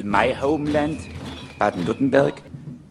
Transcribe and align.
in 0.00 0.10
my 0.10 0.32
homeland, 0.32 0.98
Baden-Württemberg, 1.58 2.42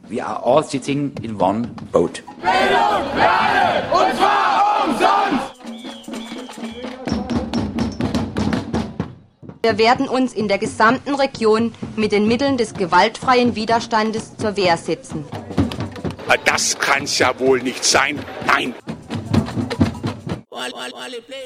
we 0.08 0.21
are 0.21 0.39
all 0.43 0.63
sitting 0.63 1.11
in 1.24 1.39
one 1.39 1.75
boat. 1.92 2.21
Bildung, 2.42 3.17
Lerne, 3.17 3.83
und 3.92 4.16
zwar 4.17 4.85
umsonst! 4.85 5.56
Wir 9.61 9.77
werden 9.77 10.07
uns 10.07 10.33
in 10.33 10.47
der 10.47 10.57
gesamten 10.57 11.15
Region 11.15 11.73
mit 11.95 12.11
den 12.11 12.27
Mitteln 12.27 12.57
des 12.57 12.73
gewaltfreien 12.73 13.55
Widerstandes 13.55 14.37
zur 14.37 14.55
Wehr 14.55 14.77
setzen. 14.77 15.25
Das 16.45 16.77
kann's 16.77 17.17
ja 17.17 17.37
wohl 17.39 17.61
nicht 17.61 17.83
sein. 17.83 18.19
Nein. 18.45 18.75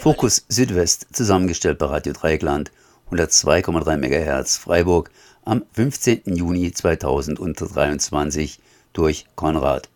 Fokus 0.01 0.45
Südwest, 0.49 1.07
zusammengestellt 1.13 1.77
bei 1.77 1.85
Radio 1.85 2.11
Dreieckland, 2.13 2.71
102,3 3.11 3.97
MHz 3.97 4.57
Freiburg, 4.57 5.09
am 5.45 5.63
15. 5.73 6.21
Juni 6.25 6.71
2023 6.71 8.59
durch 8.93 9.25
Konrad. 9.35 9.89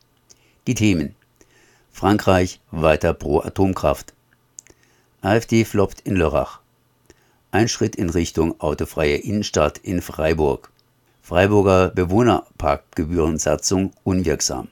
Die 0.68 0.76
Themen. 0.76 1.16
Frankreich 1.92 2.60
weiter 2.72 3.14
pro 3.14 3.42
Atomkraft. 3.42 4.14
AfD 5.22 5.66
floppt 5.66 6.02
in 6.02 6.16
Lörrach. 6.16 6.60
Ein 7.52 7.68
Schritt 7.68 7.96
in 7.96 8.10
Richtung 8.10 8.60
autofreie 8.60 9.18
Innenstadt 9.18 9.78
in 9.78 10.02
Freiburg. 10.02 10.72
Freiburger 11.22 11.90
Bewohnerparkgebührensatzung 11.90 13.92
unwirksam. 14.04 14.70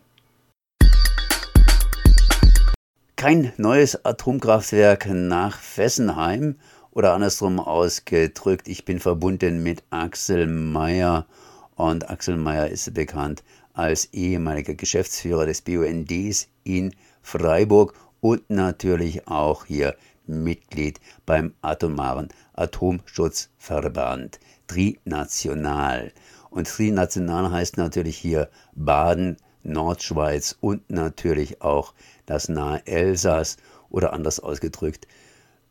Kein 3.16 3.54
neues 3.58 4.06
Atomkraftwerk 4.06 5.08
nach 5.10 5.58
Fessenheim 5.58 6.56
oder 6.96 7.14
andersrum 7.14 7.60
ausgedrückt, 7.60 8.70
ich 8.70 8.86
bin 8.86 9.00
verbunden 9.00 9.62
mit 9.62 9.84
Axel 9.90 10.48
Mayer 10.48 11.28
und 11.76 12.10
Axel 12.10 12.38
Mayer 12.38 12.70
ist 12.70 12.94
bekannt 12.94 13.44
als 13.74 14.06
ehemaliger 14.14 14.76
Geschäftsführer 14.76 15.46
des 15.46 15.62
BUNDs 15.62 16.48
in 16.64 16.96
Freiburg 17.22 17.94
und 18.22 18.50
natürlich 18.50 19.28
auch 19.28 19.66
hier 19.66 19.96
Mitglied 20.26 21.02
beim 21.26 21.54
Atomaren 21.62 22.30
Atomschutzverband 22.54 24.40
Trinational. 24.68 26.14
Und 26.50 26.68
Trinational 26.68 27.52
heißt 27.52 27.76
natürlich 27.76 28.18
hier 28.18 28.50
Baden, 28.74 29.36
Nordschweiz 29.64 30.56
und 30.62 30.90
natürlich 30.90 31.62
auch 31.62 31.94
das 32.26 32.48
nahe 32.48 32.82
Elsass 32.88 33.58
oder 33.90 34.14
anders 34.14 34.40
ausgedrückt, 34.40 35.08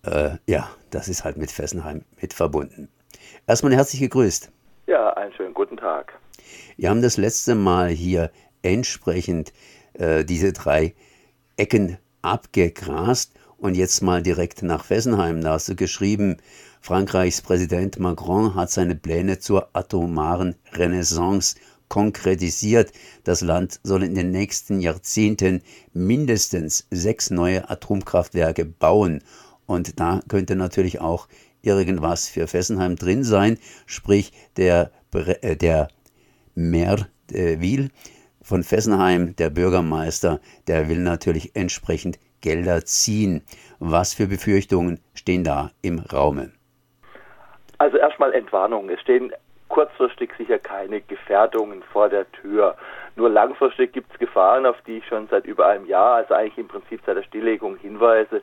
äh, 0.05 0.37
ja, 0.47 0.71
das 0.91 1.09
ist 1.09 1.25
halt 1.25 1.37
mit 1.37 1.51
Fessenheim 1.51 2.05
mit 2.21 2.33
verbunden. 2.33 2.89
Erstmal 3.47 3.75
herzlich 3.75 4.01
gegrüßt. 4.01 4.51
Ja, 4.87 5.13
einen 5.15 5.33
schönen 5.33 5.55
guten 5.55 5.77
Tag. 5.77 6.13
Wir 6.77 6.91
haben 6.91 7.03
das 7.03 7.17
letzte 7.17 7.55
Mal 7.55 7.89
hier 7.89 8.31
entsprechend 8.63 9.53
äh, 9.95 10.25
diese 10.25 10.53
drei 10.53 10.95
Ecken 11.57 11.99
abgegrast 12.23 13.33
und 13.57 13.77
jetzt 13.77 14.03
mal 14.03 14.23
direkt 14.23 14.63
nach 14.63 14.85
Fessenheim. 14.85 15.41
Da 15.41 15.53
hast 15.53 15.69
du 15.69 15.77
geschrieben, 15.77 16.39
Frankreichs 16.81 17.41
Präsident 17.41 17.99
Macron 17.99 18.55
hat 18.55 18.71
seine 18.71 18.95
Pläne 18.95 19.39
zur 19.39 19.69
atomaren 19.73 20.55
Renaissance 20.73 21.57
konkretisiert. 21.89 22.93
Das 23.25 23.41
Land 23.41 23.81
soll 23.83 24.03
in 24.03 24.15
den 24.15 24.31
nächsten 24.31 24.81
Jahrzehnten 24.81 25.63
mindestens 25.93 26.87
sechs 26.91 27.31
neue 27.31 27.71
Atomkraftwerke 27.71 28.65
bauen. 28.65 29.23
Und 29.67 30.01
da 30.01 30.21
könnte 30.29 30.57
natürlich 30.57 31.01
auch 31.01 31.29
irgendwas 31.63 32.29
für 32.29 32.47
Fessenheim 32.47 32.97
drin 32.97 33.25
sein, 33.25 33.59
sprich 33.87 34.33
der, 34.57 34.91
äh, 35.13 35.57
der 35.57 35.89
de 36.55 37.61
Ville 37.61 37.89
von 38.43 38.63
Fessenheim, 38.63 39.35
der 39.37 39.51
Bürgermeister, 39.51 40.41
der 40.69 40.89
will 40.89 40.99
natürlich 40.99 41.57
entsprechend 41.57 42.19
Gelder 42.43 42.85
ziehen. 42.85 43.43
Was 43.79 44.13
für 44.13 44.27
Befürchtungen 44.27 45.01
stehen 45.15 45.45
da 45.45 45.71
im 45.81 45.99
Raume? 45.99 46.53
Also 47.79 47.97
erstmal 47.97 48.35
Entwarnung. 48.35 48.91
Es 48.91 49.01
stehen 49.01 49.33
kurzfristig 49.69 50.31
sicher 50.37 50.59
keine 50.59 51.01
Gefährdungen 51.01 51.83
vor 51.83 52.09
der 52.09 52.31
Tür. 52.33 52.77
Nur 53.17 53.31
langfristig 53.31 53.93
gibt 53.93 54.13
es 54.13 54.19
Gefahren, 54.19 54.67
auf 54.67 54.77
die 54.87 54.99
ich 54.99 55.07
schon 55.07 55.27
seit 55.29 55.47
über 55.47 55.67
einem 55.67 55.87
Jahr, 55.87 56.17
also 56.17 56.35
eigentlich 56.35 56.59
im 56.59 56.69
Prinzip 56.69 57.01
seit 57.07 57.17
der 57.17 57.23
Stilllegung 57.23 57.77
hinweise. 57.79 58.43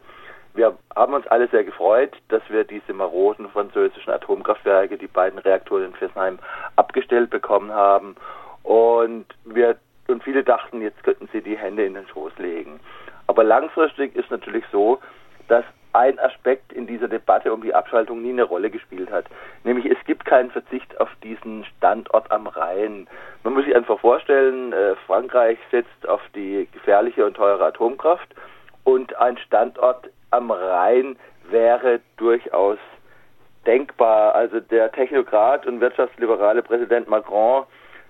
Wir 0.54 0.78
haben 0.96 1.14
uns 1.14 1.28
alle 1.28 1.48
sehr 1.48 1.64
gefreut, 1.64 2.14
dass 2.30 2.42
wir 2.50 2.64
diese 2.64 2.94
maroden 2.94 3.50
französischen 3.50 4.12
Atomkraftwerke, 4.12 4.98
die 4.98 5.08
beiden 5.08 5.40
Reaktoren 5.40 5.86
in 5.86 5.94
Fessenheim, 5.94 6.40
abgestellt 6.76 7.30
bekommen 7.30 7.72
haben. 7.72 8.16
Und 8.64 9.26
wir 9.46 9.78
und 10.08 10.24
viele 10.24 10.44
dachten, 10.44 10.82
jetzt 10.82 11.04
könnten 11.04 11.30
sie 11.32 11.42
die 11.42 11.58
Hände 11.58 11.86
in 11.86 11.94
den 11.94 12.08
Schoß 12.08 12.38
legen. 12.38 12.80
Aber 13.28 13.44
langfristig 13.44 14.16
ist 14.16 14.30
natürlich 14.30 14.66
so, 14.72 15.00
dass 15.48 15.64
ein 15.94 16.20
Aspekt 16.20 16.72
in 16.72 16.88
dieser 16.88 17.08
Debatte 17.08 17.54
um 17.54 17.62
die 17.62 17.74
Abschaltung 17.74 18.22
nie 18.22 18.32
eine 18.32 18.44
Rolle 18.44 18.70
gespielt 18.70 19.12
hat. 19.12 19.26
Nämlich 19.64 19.86
es 19.86 19.98
gibt 20.06 20.26
keinen 20.26 20.52
Verzicht 20.52 21.00
auf 21.00 21.10
diesen 21.24 21.66
Standort 21.66 22.32
am 22.32 22.48
Rhein. 22.48 23.08
Man 23.44 23.54
muss 23.54 23.66
sich 23.66 23.76
einfach 23.76 24.00
vorstellen, 24.00 24.72
äh, 24.72 24.96
Frankreich 25.08 25.58
setzt 25.70 26.08
auf 26.08 26.22
die 26.34 26.68
gefährliche 26.72 27.26
und 27.26 27.36
teure 27.36 27.66
Atomkraft 27.66 28.34
und 28.84 29.16
ein 29.18 29.38
Standort 29.38 30.10
am 30.32 30.52
Rhein 30.52 31.18
wäre 31.50 32.00
durchaus 32.18 32.78
denkbar. 33.66 34.36
Also 34.36 34.60
der 34.60 34.92
Technokrat 34.92 35.68
und 35.68 35.82
wirtschaftsliberale 35.82 36.64
Präsident 36.64 37.08
Macron, 37.08 37.64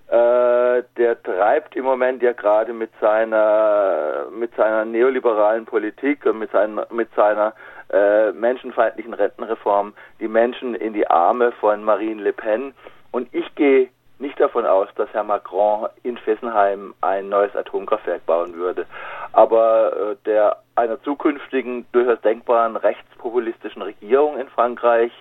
äh, 0.08 0.84
der 0.98 1.22
treibt 1.24 1.76
im 1.76 1.86
Moment 1.86 2.22
ja 2.22 2.34
gerade 2.34 2.74
mit 2.74 2.92
seiner 3.00 4.26
mit 4.32 4.54
seiner 4.56 4.86
neoliberalen 4.86 5.66
Politik 5.66 6.26
und 6.26 6.40
mit 6.40 6.52
seiner 6.52 6.88
mit 6.90 7.10
seiner 7.16 7.54
äh, 7.92 8.32
menschenfeindlichen 8.32 9.14
Rentenreform 9.14 9.94
die 10.20 10.28
Menschen 10.28 10.76
in 10.76 10.94
die 10.94 11.08
Arme 11.08 11.52
von 11.54 11.84
Marine 11.84 12.22
Le 12.22 12.34
Pen. 12.34 12.74
Und 13.12 13.34
ich 13.34 13.56
gehe 13.56 13.90
nicht 14.22 14.40
davon 14.40 14.66
aus, 14.66 14.88
dass 14.96 15.12
Herr 15.14 15.24
Macron 15.24 15.90
in 16.04 16.18
Fessenheim 16.18 16.94
ein 17.02 17.30
neues 17.30 17.56
Atomkraftwerk 17.56 18.26
bauen 18.26 18.54
würde. 18.54 18.86
Aber 19.34 19.94
äh, 19.94 20.16
der 20.26 20.58
einer 20.76 21.02
zukünftigen, 21.04 21.86
durchaus 21.92 22.22
denkbaren 22.22 22.76
rechtspopulistischen 22.76 23.82
Regierung 23.82 24.38
in 24.38 24.48
Frankreich 24.50 25.12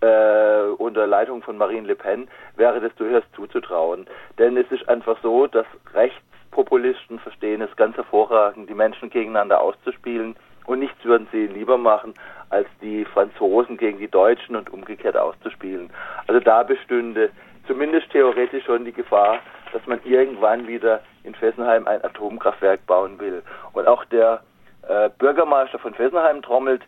äh, 0.00 0.62
unter 0.78 1.06
Leitung 1.06 1.42
von 1.42 1.56
Marine 1.56 1.86
Le 1.86 1.94
Pen 1.94 2.28
wäre 2.56 2.80
das 2.80 2.94
durchaus 2.96 3.22
zuzutrauen. 3.34 4.06
Denn 4.38 4.56
es 4.56 4.70
ist 4.70 4.88
einfach 4.88 5.16
so, 5.22 5.46
dass 5.46 5.66
Rechtspopulisten 5.94 7.18
verstehen 7.20 7.62
es 7.62 7.74
ganz 7.76 7.96
hervorragend, 7.96 8.68
die 8.68 8.74
Menschen 8.74 9.08
gegeneinander 9.08 9.60
auszuspielen 9.60 10.36
und 10.66 10.80
nichts 10.80 11.04
würden 11.04 11.28
sie 11.30 11.46
lieber 11.46 11.78
machen, 11.78 12.14
als 12.50 12.68
die 12.80 13.04
Franzosen 13.04 13.76
gegen 13.76 13.98
die 13.98 14.08
Deutschen 14.08 14.56
und 14.56 14.70
umgekehrt 14.72 15.16
auszuspielen. 15.16 15.90
Also 16.26 16.40
da 16.40 16.62
bestünde 16.62 17.30
zumindest 17.66 18.10
theoretisch 18.10 18.64
schon 18.64 18.84
die 18.84 18.92
Gefahr, 18.92 19.40
dass 19.72 19.86
man 19.86 20.00
irgendwann 20.04 20.66
wieder 20.66 21.00
in 21.24 21.34
Fessenheim 21.34 21.86
ein 21.86 22.04
Atomkraftwerk 22.04 22.86
bauen 22.86 23.18
will. 23.18 23.42
Und 23.72 23.86
auch 23.86 24.04
der 24.06 24.42
äh, 24.88 25.10
Bürgermeister 25.18 25.78
von 25.78 25.94
Fessenheim 25.94 26.42
trommelt, 26.42 26.82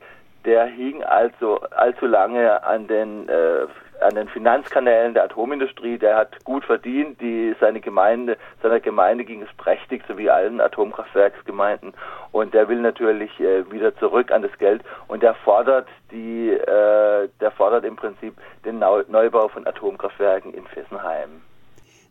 der 0.44 0.66
hing 0.66 1.02
also 1.02 1.60
allzu 1.76 2.06
lange 2.06 2.62
an 2.62 2.86
den 2.86 3.28
äh, 3.28 3.66
an 4.00 4.14
den 4.14 4.28
Finanzkanälen 4.28 5.14
der 5.14 5.24
Atomindustrie, 5.24 5.98
der 5.98 6.16
hat 6.16 6.44
gut 6.44 6.64
verdient, 6.64 7.20
die 7.20 7.54
seine 7.60 7.80
Gemeinde, 7.80 8.36
seiner 8.62 8.80
Gemeinde 8.80 9.24
ging 9.24 9.42
es 9.42 9.48
prächtig, 9.56 10.02
so 10.06 10.16
wie 10.16 10.30
allen 10.30 10.60
Atomkraftwerksgemeinden 10.60 11.92
und 12.32 12.54
der 12.54 12.68
will 12.68 12.80
natürlich 12.80 13.30
äh, 13.40 13.70
wieder 13.70 13.96
zurück 13.96 14.30
an 14.30 14.42
das 14.42 14.56
Geld 14.58 14.82
und 15.08 15.22
der 15.22 15.34
fordert 15.34 15.88
die 16.10 16.50
äh, 16.50 17.28
der 17.40 17.50
fordert 17.56 17.84
im 17.84 17.96
Prinzip 17.96 18.34
den 18.64 18.78
Neubau 18.78 19.48
von 19.48 19.66
Atomkraftwerken 19.66 20.54
in 20.54 20.66
Fessenheim. 20.66 21.42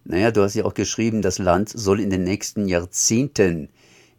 Naja, 0.03 0.31
du 0.31 0.41
hast 0.41 0.55
ja 0.55 0.63
auch 0.63 0.73
geschrieben, 0.73 1.21
das 1.21 1.37
Land 1.37 1.69
soll 1.69 1.99
in 1.99 2.09
den 2.09 2.23
nächsten 2.23 2.67
Jahrzehnten, 2.67 3.69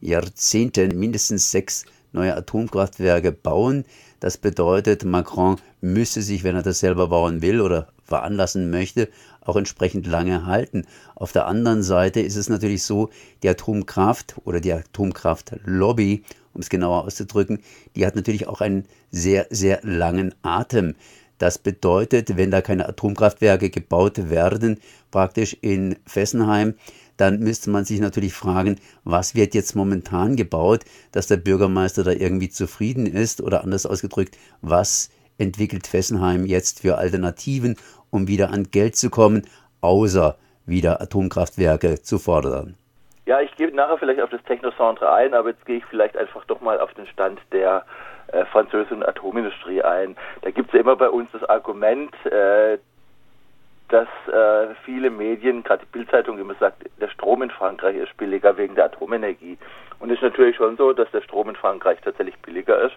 Jahrzehnten 0.01 0.99
mindestens 0.99 1.51
sechs 1.51 1.87
neue 2.13 2.37
Atomkraftwerke 2.37 3.33
bauen. 3.33 3.85
Das 4.21 4.37
bedeutet, 4.37 5.05
Macron 5.05 5.57
müsse 5.81 6.23
sich, 6.23 6.43
wenn 6.43 6.57
er 6.57 6.63
das 6.63 6.81
selber 6.81 7.09
bauen 7.09 7.41
will 7.41 7.61
oder 7.61 7.89
veranlassen 8.03 8.71
möchte, 8.71 9.09
auch 9.41 9.57
entsprechend 9.57 10.07
lange 10.07 10.45
halten. 10.45 10.87
Auf 11.15 11.33
der 11.33 11.47
anderen 11.47 11.83
Seite 11.83 12.21
ist 12.21 12.37
es 12.37 12.49
natürlich 12.49 12.83
so, 12.83 13.11
die 13.43 13.49
Atomkraft 13.49 14.35
oder 14.45 14.61
die 14.61 14.73
Atomkraftlobby, 14.73 16.25
um 16.53 16.61
es 16.61 16.69
genauer 16.69 17.05
auszudrücken, 17.05 17.61
die 17.95 18.05
hat 18.05 18.17
natürlich 18.17 18.49
auch 18.49 18.61
einen 18.61 18.87
sehr, 19.11 19.47
sehr 19.51 19.81
langen 19.83 20.35
Atem. 20.43 20.97
Das 21.39 21.59
bedeutet, 21.59 22.37
wenn 22.37 22.51
da 22.51 22.61
keine 22.61 22.89
Atomkraftwerke 22.89 23.71
gebaut 23.71 24.29
werden, 24.31 24.79
praktisch 25.13 25.57
in 25.61 25.97
Fessenheim, 26.05 26.75
dann 27.19 27.41
müsste 27.41 27.71
man 27.71 27.85
sich 27.85 28.01
natürlich 28.01 28.33
fragen, 28.33 28.81
was 29.05 29.35
wird 29.35 29.55
jetzt 29.55 29.77
momentan 29.77 30.37
gebaut, 30.37 30.85
dass 31.13 31.27
der 31.27 31.37
Bürgermeister 31.37 32.05
da 32.05 32.13
irgendwie 32.13 32.49
zufrieden 32.49 33.07
ist 33.07 33.43
oder 33.43 33.63
anders 33.63 33.85
ausgedrückt, 33.85 34.39
was 34.63 35.11
entwickelt 35.37 35.87
Fessenheim 35.87 36.47
jetzt 36.47 36.81
für 36.81 36.99
Alternativen 36.99 37.77
um 38.11 38.27
wieder 38.29 38.51
an 38.51 38.65
Geld 38.71 38.97
zu 38.97 39.11
kommen, 39.11 39.43
außer 39.81 40.37
wieder 40.67 41.01
Atomkraftwerke 41.01 42.01
zu 42.01 42.19
fordern? 42.19 42.77
Ja, 43.27 43.41
ich 43.41 43.55
gehe 43.57 43.71
nachher 43.75 43.99
vielleicht 43.99 44.21
auf 44.21 44.31
das 44.31 44.43
Technocentre 44.45 45.13
ein, 45.13 45.35
aber 45.35 45.51
jetzt 45.51 45.67
gehe 45.67 45.77
ich 45.77 45.85
vielleicht 45.85 46.17
einfach 46.17 46.45
doch 46.47 46.61
mal 46.63 46.81
auf 46.81 46.95
den 46.95 47.07
Stand 47.07 47.41
der 47.53 47.85
äh, 48.29 48.47
französischen 48.47 49.03
Atomindustrie 49.03 49.83
ein. 49.83 50.17
Da 50.43 50.51
gibt 50.51 50.69
es 50.69 50.75
ja 50.75 50.81
immer 50.81 50.97
bei 50.97 51.11
uns 51.11 51.31
das 51.33 51.45
Argument, 51.45 52.15
äh, 52.25 52.79
dass 53.89 54.09
äh, 54.27 54.75
viele 54.85 55.11
Medien, 55.11 55.63
gerade 55.63 55.85
die 55.85 55.99
Bildzeitung, 55.99 56.39
immer 56.39 56.55
sagt, 56.55 56.85
der 57.01 57.09
Strom 57.09 57.43
in 57.43 57.51
Frankreich 57.51 57.97
ist 57.97 58.17
billiger 58.17 58.57
wegen 58.57 58.75
der 58.75 58.87
Atomenergie. 58.87 59.59
Und 60.01 60.11
es 60.11 60.17
ist 60.17 60.23
natürlich 60.23 60.57
schon 60.57 60.77
so, 60.77 60.93
dass 60.93 61.11
der 61.11 61.23
Strom 61.23 61.49
in 61.49 61.57
Frankreich 61.57 61.99
tatsächlich 62.03 62.39
billiger 62.41 62.81
ist. 62.83 62.95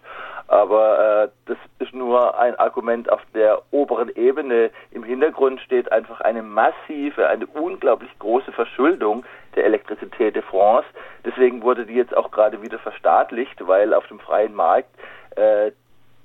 Aber 0.48 1.24
äh, 1.24 1.30
das 1.48 1.58
ist 1.80 1.94
nur 1.94 2.38
ein 2.38 2.56
Argument 2.56 3.12
auf 3.12 3.22
der 3.34 3.62
oberen 3.72 4.10
Ebene. 4.16 4.70
Im 4.92 5.04
Hintergrund 5.04 5.62
steht 5.62 5.92
einfach 5.92 6.22
eine 6.22 6.44
massive, 6.44 7.28
eine 7.28 7.48
unglaublich 7.48 8.12
große 8.20 8.52
Verschuldung 8.52 9.24
der 9.56 9.66
Elektrizität 9.66 10.36
de 10.36 10.44
France. 10.44 10.88
Deswegen 11.26 11.64
wurde 11.64 11.86
die 11.86 11.96
jetzt 11.96 12.16
auch 12.16 12.30
gerade 12.32 12.62
wieder 12.62 12.80
verstaatlicht, 12.80 13.66
weil 13.66 13.94
auf 13.94 14.06
dem 14.08 14.20
freien 14.20 14.54
Markt 14.54 14.90
äh, 15.36 15.72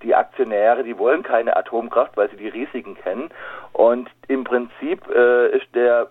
die 0.03 0.15
Aktionäre, 0.15 0.85
die 0.85 0.99
wollen 0.99 1.23
keine 1.23 1.57
Atomkraft, 1.57 2.17
weil 2.17 2.31
sie 2.31 2.37
die 2.37 2.49
Risiken 2.49 2.97
kennen. 2.97 3.31
Und 3.73 4.11
im 4.29 4.45
Prinzip 4.45 5.09
äh, 5.09 5.49
ist 5.57 5.67
der 5.75 6.09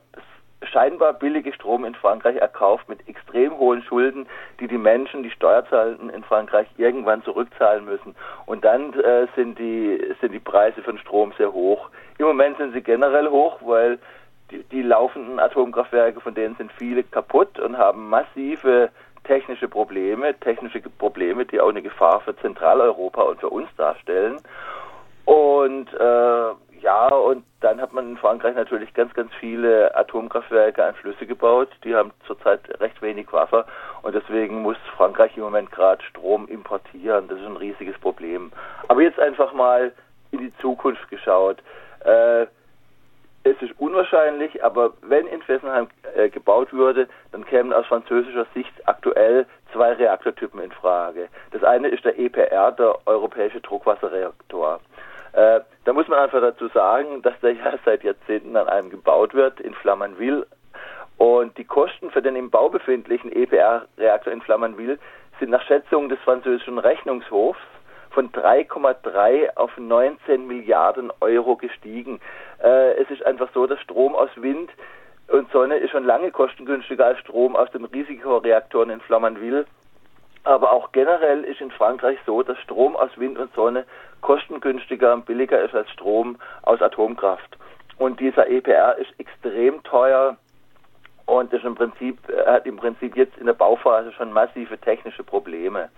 scheinbar 0.63 1.13
billige 1.13 1.53
Strom 1.53 1.85
in 1.85 1.95
Frankreich 1.95 2.37
erkauft 2.37 2.89
mit 2.89 3.07
extrem 3.07 3.57
hohen 3.57 3.83
Schulden, 3.83 4.25
die 4.59 4.67
die 4.67 4.77
Menschen, 4.77 5.23
die 5.23 5.29
Steuerzahlenden 5.31 6.09
in 6.09 6.23
Frankreich 6.23 6.67
irgendwann 6.77 7.23
zurückzahlen 7.23 7.85
müssen. 7.85 8.15
Und 8.45 8.65
dann 8.65 8.93
äh, 8.99 9.27
sind 9.35 9.59
die 9.59 10.01
sind 10.21 10.31
die 10.31 10.39
Preise 10.39 10.81
von 10.81 10.97
Strom 10.97 11.33
sehr 11.37 11.53
hoch. 11.53 11.89
Im 12.17 12.25
Moment 12.25 12.57
sind 12.57 12.73
sie 12.73 12.81
generell 12.81 13.29
hoch, 13.29 13.59
weil 13.61 13.99
die, 14.51 14.63
die 14.63 14.81
laufenden 14.81 15.39
Atomkraftwerke, 15.39 16.21
von 16.21 16.35
denen 16.35 16.55
sind 16.55 16.71
viele 16.71 17.03
kaputt 17.03 17.59
und 17.59 17.77
haben 17.77 18.09
massive 18.09 18.89
technische 19.25 19.67
Probleme, 19.67 20.37
technische 20.39 20.81
Probleme, 20.81 21.45
die 21.45 21.59
auch 21.59 21.69
eine 21.69 21.81
Gefahr 21.81 22.21
für 22.21 22.35
Zentraleuropa 22.37 23.21
und 23.21 23.39
für 23.39 23.49
uns 23.49 23.69
darstellen. 23.77 24.37
Und 25.25 25.91
äh, 25.93 26.51
ja, 26.81 27.07
und 27.07 27.43
dann 27.61 27.81
hat 27.81 27.93
man 27.93 28.11
in 28.11 28.17
Frankreich 28.17 28.55
natürlich 28.55 28.93
ganz, 28.93 29.11
ganz 29.15 29.33
viele 29.39 29.95
Atomkraftwerke 29.95 30.83
an 30.83 30.93
Flüsse 30.93 31.25
gebaut. 31.25 31.69
Die 31.83 31.95
haben 31.95 32.11
zurzeit 32.27 32.61
recht 32.79 33.01
wenig 33.01 33.31
Wasser 33.33 33.65
und 34.03 34.13
deswegen 34.13 34.61
muss 34.61 34.77
Frankreich 34.95 35.35
im 35.35 35.43
Moment 35.43 35.71
gerade 35.71 36.03
Strom 36.03 36.47
importieren. 36.47 37.27
Das 37.27 37.39
ist 37.39 37.45
ein 37.45 37.57
riesiges 37.57 37.97
Problem. 37.97 38.51
Aber 38.87 39.01
jetzt 39.01 39.19
einfach 39.19 39.51
mal 39.53 39.91
in 40.31 40.39
die 40.39 40.53
Zukunft 40.57 41.09
geschaut. 41.09 41.57
Äh, 42.03 42.45
es 43.45 43.61
ist 43.61 43.79
unwahrscheinlich, 43.79 44.63
aber 44.63 44.93
wenn 45.03 45.27
in 45.27 45.41
Fessenheim 45.43 45.87
äh, 46.15 46.29
gebaut 46.29 46.73
würde, 46.73 47.07
dann 47.31 47.45
kämen 47.45 47.73
aus 47.73 47.85
französischer 47.85 48.47
Sicht 48.55 48.73
aktuell 48.87 49.45
zwei 49.71 49.93
Reaktortypen 49.93 50.59
in 50.61 50.71
Frage. 50.71 51.29
Das 51.51 51.63
eine 51.63 51.89
ist 51.89 52.03
der 52.03 52.17
EPR, 52.17 52.71
der 52.71 52.97
Europäische 53.05 53.61
Druckwasserreaktor. 53.61 54.79
Äh, 55.33 55.59
da 55.83 55.93
muss 55.93 56.07
man 56.07 56.19
einfach 56.19 56.41
dazu 56.41 56.67
sagen, 56.69 57.21
dass 57.21 57.39
der 57.41 57.53
ja 57.53 57.73
seit 57.85 58.03
Jahrzehnten 58.03 58.57
an 58.57 58.67
einem 58.67 58.89
gebaut 58.89 59.35
wird 59.35 59.59
in 59.59 59.75
Flamanville. 59.75 60.47
Und 61.17 61.55
die 61.59 61.65
Kosten 61.65 62.09
für 62.09 62.23
den 62.23 62.35
im 62.35 62.49
Bau 62.49 62.69
befindlichen 62.69 63.31
EPR-Reaktor 63.31 64.33
in 64.33 64.41
Flamanville 64.41 64.97
sind 65.39 65.51
nach 65.51 65.61
Schätzungen 65.61 66.09
des 66.09 66.19
französischen 66.21 66.79
Rechnungshofs 66.79 67.59
von 68.09 68.31
3,3 68.31 69.55
auf 69.55 69.77
19 69.77 70.47
Milliarden 70.47 71.11
Euro 71.19 71.57
gestiegen. 71.57 72.21
Äh, 72.63 72.93
es 73.01 73.09
ist 73.09 73.25
einfach 73.25 73.49
so, 73.53 73.67
dass 73.67 73.79
Strom 73.81 74.15
aus 74.15 74.29
Wind 74.35 74.69
und 75.27 75.51
Sonne 75.51 75.77
ist 75.77 75.91
schon 75.91 76.05
lange 76.05 76.31
kostengünstiger 76.31 77.05
als 77.05 77.19
Strom 77.19 77.55
aus 77.55 77.69
den 77.71 77.85
Risikoreaktoren 77.85 78.89
in 78.89 79.01
Flamanville. 79.01 79.65
Aber 80.43 80.71
auch 80.71 80.91
generell 80.91 81.43
ist 81.43 81.59
in 81.59 81.71
Frankreich 81.71 82.19
so, 82.25 82.43
dass 82.43 82.57
Strom 82.59 82.95
aus 82.95 83.09
Wind 83.17 83.39
und 83.39 83.53
Sonne 83.55 83.85
kostengünstiger 84.21 85.13
und 85.13 85.25
billiger 85.25 85.59
ist 85.61 85.73
als 85.73 85.89
Strom 85.89 86.37
aus 86.61 86.81
Atomkraft. 86.81 87.57
Und 87.97 88.19
dieser 88.19 88.47
EPR 88.47 88.97
ist 88.97 89.11
extrem 89.19 89.81
teuer 89.83 90.37
und 91.25 91.51
ist 91.51 91.63
im 91.63 91.73
Prinzip, 91.73 92.19
hat 92.45 92.67
im 92.67 92.77
Prinzip 92.77 93.15
jetzt 93.15 93.37
in 93.37 93.47
der 93.47 93.53
Bauphase 93.53 94.11
schon 94.11 94.31
massive 94.31 94.77
technische 94.77 95.23
Probleme. 95.23 95.89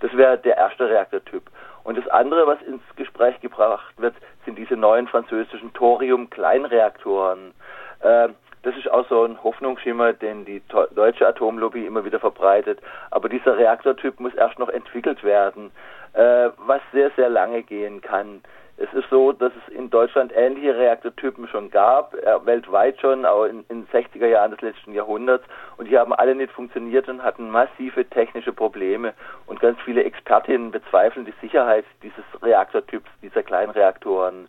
Das 0.00 0.16
wäre 0.16 0.38
der 0.38 0.56
erste 0.56 0.88
Reaktortyp. 0.88 1.42
Und 1.84 1.98
das 1.98 2.06
andere, 2.08 2.46
was 2.46 2.60
ins 2.62 2.82
Gespräch 2.96 3.40
gebracht 3.40 3.94
wird, 3.96 4.14
sind 4.44 4.56
diese 4.56 4.76
neuen 4.76 5.08
französischen 5.08 5.72
Thorium-Kleinreaktoren. 5.72 7.52
Äh, 8.00 8.28
das 8.62 8.76
ist 8.76 8.90
auch 8.90 9.08
so 9.08 9.24
ein 9.24 9.42
Hoffnungsschimmer, 9.42 10.12
den 10.12 10.44
die 10.44 10.62
deutsche 10.94 11.26
Atomlobby 11.26 11.84
immer 11.84 12.04
wieder 12.04 12.20
verbreitet. 12.20 12.80
Aber 13.10 13.28
dieser 13.28 13.56
Reaktortyp 13.56 14.20
muss 14.20 14.34
erst 14.34 14.58
noch 14.58 14.68
entwickelt 14.68 15.24
werden, 15.24 15.72
äh, 16.12 16.50
was 16.58 16.80
sehr, 16.92 17.10
sehr 17.16 17.28
lange 17.28 17.62
gehen 17.62 18.00
kann. 18.00 18.42
Es 18.78 18.92
ist 18.94 19.08
so, 19.10 19.32
dass 19.32 19.52
es 19.54 19.74
in 19.74 19.90
Deutschland 19.90 20.32
ähnliche 20.34 20.76
Reaktortypen 20.76 21.46
schon 21.48 21.70
gab, 21.70 22.14
äh, 22.14 22.46
weltweit 22.46 23.00
schon, 23.00 23.26
auch 23.26 23.44
in, 23.44 23.66
den 23.68 23.86
60er 23.88 24.26
Jahren 24.26 24.50
des 24.50 24.60
letzten 24.60 24.92
Jahrhunderts. 24.94 25.44
Und 25.76 25.88
die 25.88 25.98
haben 25.98 26.12
alle 26.14 26.34
nicht 26.34 26.52
funktioniert 26.52 27.08
und 27.08 27.22
hatten 27.22 27.50
massive 27.50 28.04
technische 28.06 28.52
Probleme. 28.52 29.12
Und 29.46 29.60
ganz 29.60 29.78
viele 29.84 30.04
Expertinnen 30.04 30.70
bezweifeln 30.70 31.26
die 31.26 31.34
Sicherheit 31.40 31.84
dieses 32.02 32.24
Reaktortyps, 32.42 33.10
dieser 33.20 33.42
Kleinreaktoren. 33.42 34.48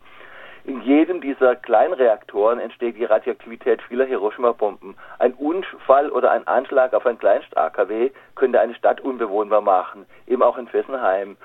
In 0.65 0.81
jedem 0.81 1.19
dieser 1.19 1.57
Kleinreaktoren 1.57 2.57
entsteht 2.57 2.95
die 2.95 3.03
Radioaktivität 3.03 3.81
vieler 3.81 4.05
Hiroshima-Bomben. 4.05 4.95
Ein 5.19 5.33
Unfall 5.33 6.09
oder 6.09 6.31
ein 6.31 6.47
Anschlag 6.47 6.93
auf 6.93 7.05
ein 7.05 7.19
Kleinst-AKW 7.19 8.11
könnte 8.35 8.61
eine 8.61 8.73
Stadt 8.75 9.01
unbewohnbar 9.01 9.59
machen, 9.59 10.05
eben 10.25 10.41
auch 10.41 10.57
in 10.57 10.69
Fessenheim. 10.69 11.35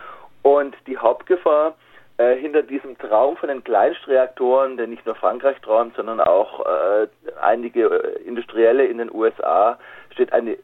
Und 0.43 0.77
die 0.87 0.99
Hauptgefahr 0.99 1.75
äh, 2.19 2.35
hinter 2.37 2.63
diesem 2.63 2.99
Traum 2.99 3.37
von 3.37 3.49
den 3.49 3.65
Kleinstreaktoren, 3.65 4.77
der 4.77 4.89
nicht 4.89 5.07
nur 5.07 5.15
Frankreich 5.15 5.61
träumt, 5.61 5.95
sondern 5.95 6.21
auch 6.21 6.67
äh, 6.67 7.07
einige 7.41 7.85
äh, 7.85 8.23
Industrielle 8.23 8.85
in 8.87 8.99
den 8.99 9.13
USA, 9.13 9.79
steht 10.11 10.33
eine 10.33 10.59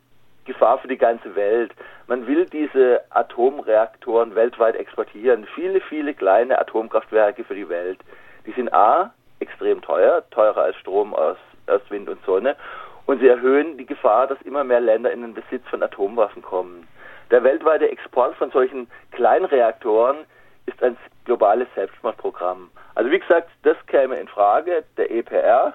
Gefahr 0.45 0.79
für 0.79 0.89
die 0.89 0.99
ganze 0.99 1.35
Welt. 1.37 1.73
Man 2.07 2.27
will 2.27 2.47
diese 2.47 3.03
Atomreaktoren 3.11 4.35
weltweit 4.35 4.77
exportieren. 4.77 5.47
Viele, 5.55 5.81
viele 5.81 6.13
kleine 6.13 6.59
Atomkraftwerke 6.59 7.45
für 7.45 7.55
die 7.55 7.69
Welt. 7.69 8.01
Die 8.47 8.53
sind 8.53 8.73
A, 8.75 9.15
extrem 9.39 9.81
teuer, 9.81 10.23
teurer 10.31 10.65
als 10.65 10.77
Strom 10.77 11.15
aus, 11.15 11.37
aus 11.67 11.81
Wind 11.89 12.09
und 12.09 12.23
Sonne. 12.25 12.57
Und 13.07 13.21
sie 13.21 13.29
erhöhen 13.29 13.79
die 13.79 13.87
Gefahr, 13.87 14.27
dass 14.27 14.41
immer 14.43 14.65
mehr 14.65 14.81
Länder 14.81 15.13
in 15.13 15.23
den 15.23 15.35
Besitz 15.35 15.67
von 15.69 15.83
Atomwaffen 15.83 16.43
kommen. 16.43 16.89
Der 17.31 17.43
weltweite 17.43 17.89
Export 17.89 18.35
von 18.35 18.51
solchen 18.51 18.89
Kleinreaktoren 19.13 20.19
ist 20.67 20.83
ein 20.83 20.97
globales 21.25 21.69
Selbstmordprogramm. 21.75 22.71
Also 22.95 23.11
wie 23.11 23.19
gesagt, 23.19 23.51
das 23.63 23.77
käme 23.87 24.17
in 24.17 24.29
Frage. 24.29 24.85
Der 24.97 25.11
EPR, 25.11 25.75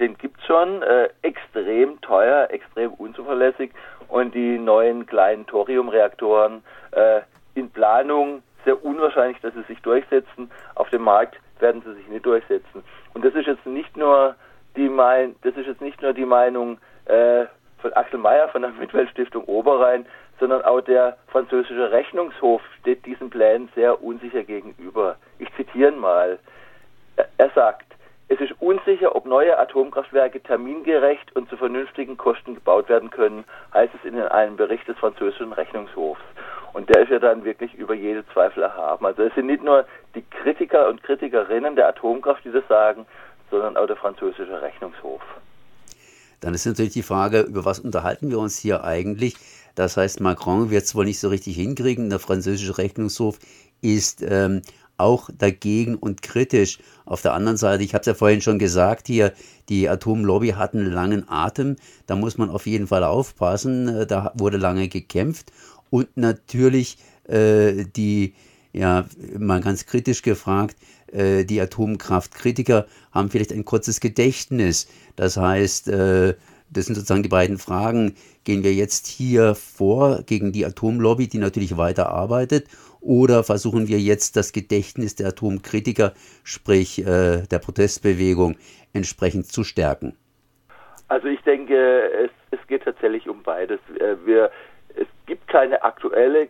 den 0.00 0.16
gibt 0.18 0.40
es 0.40 0.46
schon, 0.46 0.82
äh, 0.82 1.08
extrem 1.22 2.00
teuer, 2.00 2.48
extrem 2.50 2.92
unzuverlässig 2.94 3.72
und 4.08 4.34
die 4.34 4.58
neuen 4.58 5.06
kleinen 5.06 5.46
Thoriumreaktoren 5.46 6.62
äh, 6.92 7.20
in 7.54 7.70
Planung 7.70 8.42
sehr 8.64 8.84
unwahrscheinlich, 8.84 9.40
dass 9.40 9.54
sie 9.54 9.62
sich 9.62 9.80
durchsetzen. 9.80 10.50
Auf 10.74 10.90
dem 10.90 11.02
Markt 11.02 11.38
werden 11.60 11.82
sie 11.82 11.94
sich 11.94 12.08
nicht 12.08 12.26
durchsetzen. 12.26 12.84
Und 13.14 13.24
das 13.24 13.34
ist 13.34 13.46
jetzt 13.46 13.64
nicht 13.64 13.96
nur 13.96 14.34
die 14.76 14.88
mein, 14.88 15.36
das 15.42 15.56
ist 15.56 15.66
jetzt 15.66 15.80
nicht 15.80 16.02
nur 16.02 16.12
die 16.12 16.26
Meinung 16.26 16.78
äh, 17.06 17.46
von 17.78 17.92
Axel 17.94 18.18
Mayer 18.18 18.48
von 18.48 18.62
der 18.62 18.72
Mitweltstiftung 18.72 19.44
Oberrhein, 19.44 20.06
sondern 20.38 20.62
auch 20.62 20.80
der 20.80 21.16
französische 21.28 21.90
Rechnungshof 21.90 22.62
steht 22.80 23.04
diesen 23.06 23.30
Plänen 23.30 23.68
sehr 23.74 24.02
unsicher 24.02 24.42
gegenüber. 24.42 25.16
Ich 25.38 25.48
zitiere 25.56 25.92
mal. 25.92 26.38
Er 27.38 27.50
sagt, 27.50 27.86
es 28.28 28.40
ist 28.40 28.60
unsicher, 28.60 29.14
ob 29.14 29.24
neue 29.24 29.56
Atomkraftwerke 29.56 30.42
termingerecht 30.42 31.34
und 31.36 31.48
zu 31.48 31.56
vernünftigen 31.56 32.16
Kosten 32.16 32.56
gebaut 32.56 32.88
werden 32.88 33.10
können, 33.10 33.44
heißt 33.72 33.94
es 33.94 34.04
in 34.04 34.20
einem 34.20 34.56
Bericht 34.56 34.86
des 34.88 34.98
französischen 34.98 35.52
Rechnungshofs. 35.52 36.20
Und 36.72 36.88
der 36.90 37.02
ist 37.02 37.10
ja 37.10 37.20
dann 37.20 37.44
wirklich 37.44 37.72
über 37.74 37.94
jede 37.94 38.26
Zweifel 38.28 38.64
erhaben. 38.64 39.06
Also 39.06 39.22
es 39.22 39.34
sind 39.34 39.46
nicht 39.46 39.62
nur 39.62 39.86
die 40.14 40.22
Kritiker 40.22 40.88
und 40.88 41.02
Kritikerinnen 41.04 41.76
der 41.76 41.88
Atomkraft, 41.88 42.44
die 42.44 42.50
das 42.50 42.66
sagen, 42.68 43.06
sondern 43.50 43.76
auch 43.76 43.86
der 43.86 43.96
französische 43.96 44.60
Rechnungshof. 44.60 45.22
Dann 46.40 46.54
ist 46.54 46.66
natürlich 46.66 46.92
die 46.92 47.02
Frage, 47.02 47.40
über 47.40 47.64
was 47.64 47.78
unterhalten 47.78 48.30
wir 48.30 48.38
uns 48.38 48.58
hier 48.58 48.84
eigentlich? 48.84 49.34
Das 49.74 49.96
heißt, 49.96 50.20
Macron 50.20 50.70
wird 50.70 50.84
es 50.84 50.94
wohl 50.94 51.04
nicht 51.04 51.20
so 51.20 51.28
richtig 51.28 51.56
hinkriegen. 51.56 52.10
Der 52.10 52.18
französische 52.18 52.78
Rechnungshof 52.78 53.38
ist 53.82 54.24
ähm, 54.26 54.62
auch 54.96 55.28
dagegen 55.36 55.96
und 55.96 56.22
kritisch. 56.22 56.78
Auf 57.04 57.22
der 57.22 57.34
anderen 57.34 57.56
Seite, 57.56 57.84
ich 57.84 57.92
habe 57.94 58.00
es 58.00 58.06
ja 58.06 58.14
vorhin 58.14 58.40
schon 58.40 58.58
gesagt, 58.58 59.06
hier, 59.06 59.32
die 59.68 59.88
Atomlobby 59.88 60.50
hat 60.50 60.74
einen 60.74 60.90
langen 60.90 61.28
Atem. 61.28 61.76
Da 62.06 62.16
muss 62.16 62.38
man 62.38 62.50
auf 62.50 62.66
jeden 62.66 62.86
Fall 62.86 63.04
aufpassen. 63.04 63.88
Äh, 63.88 64.06
da 64.06 64.32
wurde 64.36 64.56
lange 64.56 64.88
gekämpft. 64.88 65.52
Und 65.90 66.16
natürlich 66.16 66.98
äh, 67.28 67.84
die, 67.84 68.34
ja, 68.72 69.06
mal 69.38 69.60
ganz 69.60 69.86
kritisch 69.86 70.22
gefragt, 70.22 70.76
äh, 71.12 71.44
die 71.44 71.60
Atomkraftkritiker 71.60 72.86
haben 73.12 73.30
vielleicht 73.30 73.52
ein 73.52 73.64
kurzes 73.64 74.00
Gedächtnis. 74.00 74.88
Das 75.16 75.36
heißt, 75.36 75.88
äh, 75.88 76.34
das 76.70 76.86
sind 76.86 76.94
sozusagen 76.94 77.22
die 77.22 77.28
beiden 77.28 77.58
Fragen. 77.58 78.14
Gehen 78.44 78.64
wir 78.64 78.74
jetzt 78.74 79.06
hier 79.06 79.54
vor 79.54 80.22
gegen 80.26 80.52
die 80.52 80.64
Atomlobby, 80.64 81.28
die 81.28 81.38
natürlich 81.38 81.76
weiter 81.76 82.10
arbeitet, 82.10 82.68
oder 83.00 83.44
versuchen 83.44 83.86
wir 83.88 83.98
jetzt 84.00 84.36
das 84.36 84.52
Gedächtnis 84.52 85.14
der 85.14 85.28
Atomkritiker, 85.28 86.12
sprich 86.42 86.98
äh, 87.06 87.42
der 87.42 87.58
Protestbewegung, 87.60 88.56
entsprechend 88.92 89.46
zu 89.46 89.62
stärken? 89.62 90.16
Also 91.08 91.28
ich 91.28 91.40
denke, 91.42 92.10
es, 92.12 92.30
es 92.50 92.66
geht 92.66 92.82
tatsächlich 92.82 93.28
um 93.28 93.42
beides. 93.42 93.78
Äh, 94.00 94.16
wir, 94.24 94.50
es 94.96 95.06
gibt 95.26 95.46
keine 95.46 95.82
aktuelle 95.84 96.48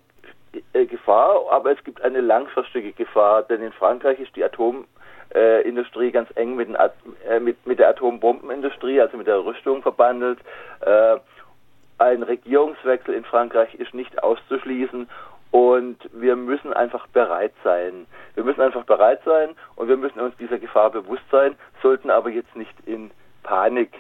Gefahr, 0.73 1.41
aber 1.51 1.73
es 1.73 1.83
gibt 1.85 2.01
eine 2.03 2.21
langfristige 2.21 2.93
Gefahr, 2.93 3.43
denn 3.43 3.63
in 3.63 3.73
Frankreich 3.73 4.21
ist 4.21 4.35
die 4.37 4.45
Atomindustrie 4.45 6.11
ganz 6.11 6.29
eng 6.35 6.57
mit, 6.57 6.69
äh, 6.71 7.75
der 7.75 7.89
Atombombenindustrie, 7.89 9.01
also 9.01 9.17
mit 9.17 9.27
der 9.27 9.45
Rüstung 9.45 9.83
verbandelt. 9.83 10.39
Ein 11.99 12.23
Regierungswechsel 12.23 13.15
in 13.15 13.25
Frankreich 13.25 13.75
ist 13.75 13.95
nicht 13.95 14.23
auszuschließen 14.23 15.09
und 15.51 15.97
wir 16.13 16.37
müssen 16.37 16.75
einfach 16.75 17.07
bereit 17.09 17.55
sein. 17.65 18.07
Wir 18.35 18.45
müssen 18.45 18.61
einfach 18.61 18.85
bereit 18.85 19.21
sein 19.25 19.57
und 19.77 19.89
wir 19.89 19.97
müssen 19.97 20.21
uns 20.21 20.37
dieser 20.37 20.59
Gefahr 20.59 20.91
bewusst 20.91 21.25
sein, 21.31 21.57
sollten 21.83 22.11
aber 22.11 22.29
jetzt 22.29 22.55
nicht 22.55 22.75
in 22.85 23.11
Panik 23.43 23.93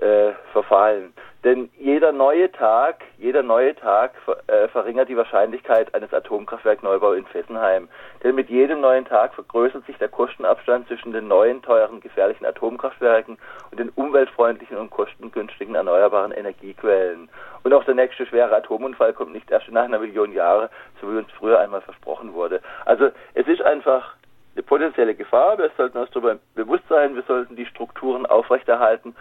äh, 0.00 0.32
verfallen. 0.52 1.12
Denn 1.42 1.70
jeder 1.78 2.12
neue 2.12 2.52
Tag, 2.52 3.02
jeder 3.16 3.42
neue 3.42 3.74
Tag 3.74 4.12
äh, 4.46 4.68
verringert 4.68 5.08
die 5.08 5.16
Wahrscheinlichkeit 5.16 5.94
eines 5.94 6.12
Atomkraftwerkneubau 6.12 7.12
in 7.12 7.24
Fessenheim. 7.26 7.88
Denn 8.22 8.34
mit 8.34 8.50
jedem 8.50 8.82
neuen 8.82 9.06
Tag 9.06 9.32
vergrößert 9.34 9.86
sich 9.86 9.96
der 9.96 10.08
Kostenabstand 10.08 10.88
zwischen 10.88 11.12
den 11.12 11.28
neuen, 11.28 11.62
teuren, 11.62 12.00
gefährlichen 12.00 12.44
Atomkraftwerken 12.44 13.38
und 13.70 13.80
den 13.80 13.88
umweltfreundlichen 13.90 14.76
und 14.76 14.90
kostengünstigen 14.90 15.74
erneuerbaren 15.74 16.32
Energiequellen. 16.32 17.30
Und 17.62 17.72
auch 17.72 17.84
der 17.84 17.94
nächste 17.94 18.26
schwere 18.26 18.54
Atomunfall 18.54 19.14
kommt 19.14 19.32
nicht 19.32 19.50
erst 19.50 19.70
nach 19.70 19.84
einer 19.84 19.98
Million 19.98 20.32
Jahre, 20.32 20.68
so 21.00 21.10
wie 21.10 21.16
uns 21.16 21.30
früher 21.38 21.58
einmal 21.58 21.80
versprochen 21.80 22.34
wurde. 22.34 22.60
Also 22.84 23.08
es 23.32 23.46
ist 23.46 23.62
einfach 23.62 24.14
eine 24.54 24.62
potenzielle 24.62 25.14
Gefahr. 25.14 25.56
Wir 25.56 25.70
sollten 25.78 25.96
uns 25.96 26.10
darüber 26.10 26.36
bewusst 26.54 26.84
sein. 26.90 27.14
Wir 27.14 27.22
sollten 27.22 27.56
die 27.56 27.66
Strukturen 27.66 28.26
aufrechterhalten 28.26 29.14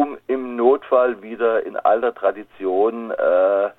um 0.00 0.16
im 0.28 0.56
Notfall 0.56 1.22
wieder 1.22 1.66
in 1.66 1.76
alter 1.76 2.14
Tradition 2.14 3.10
äh, 3.10 3.70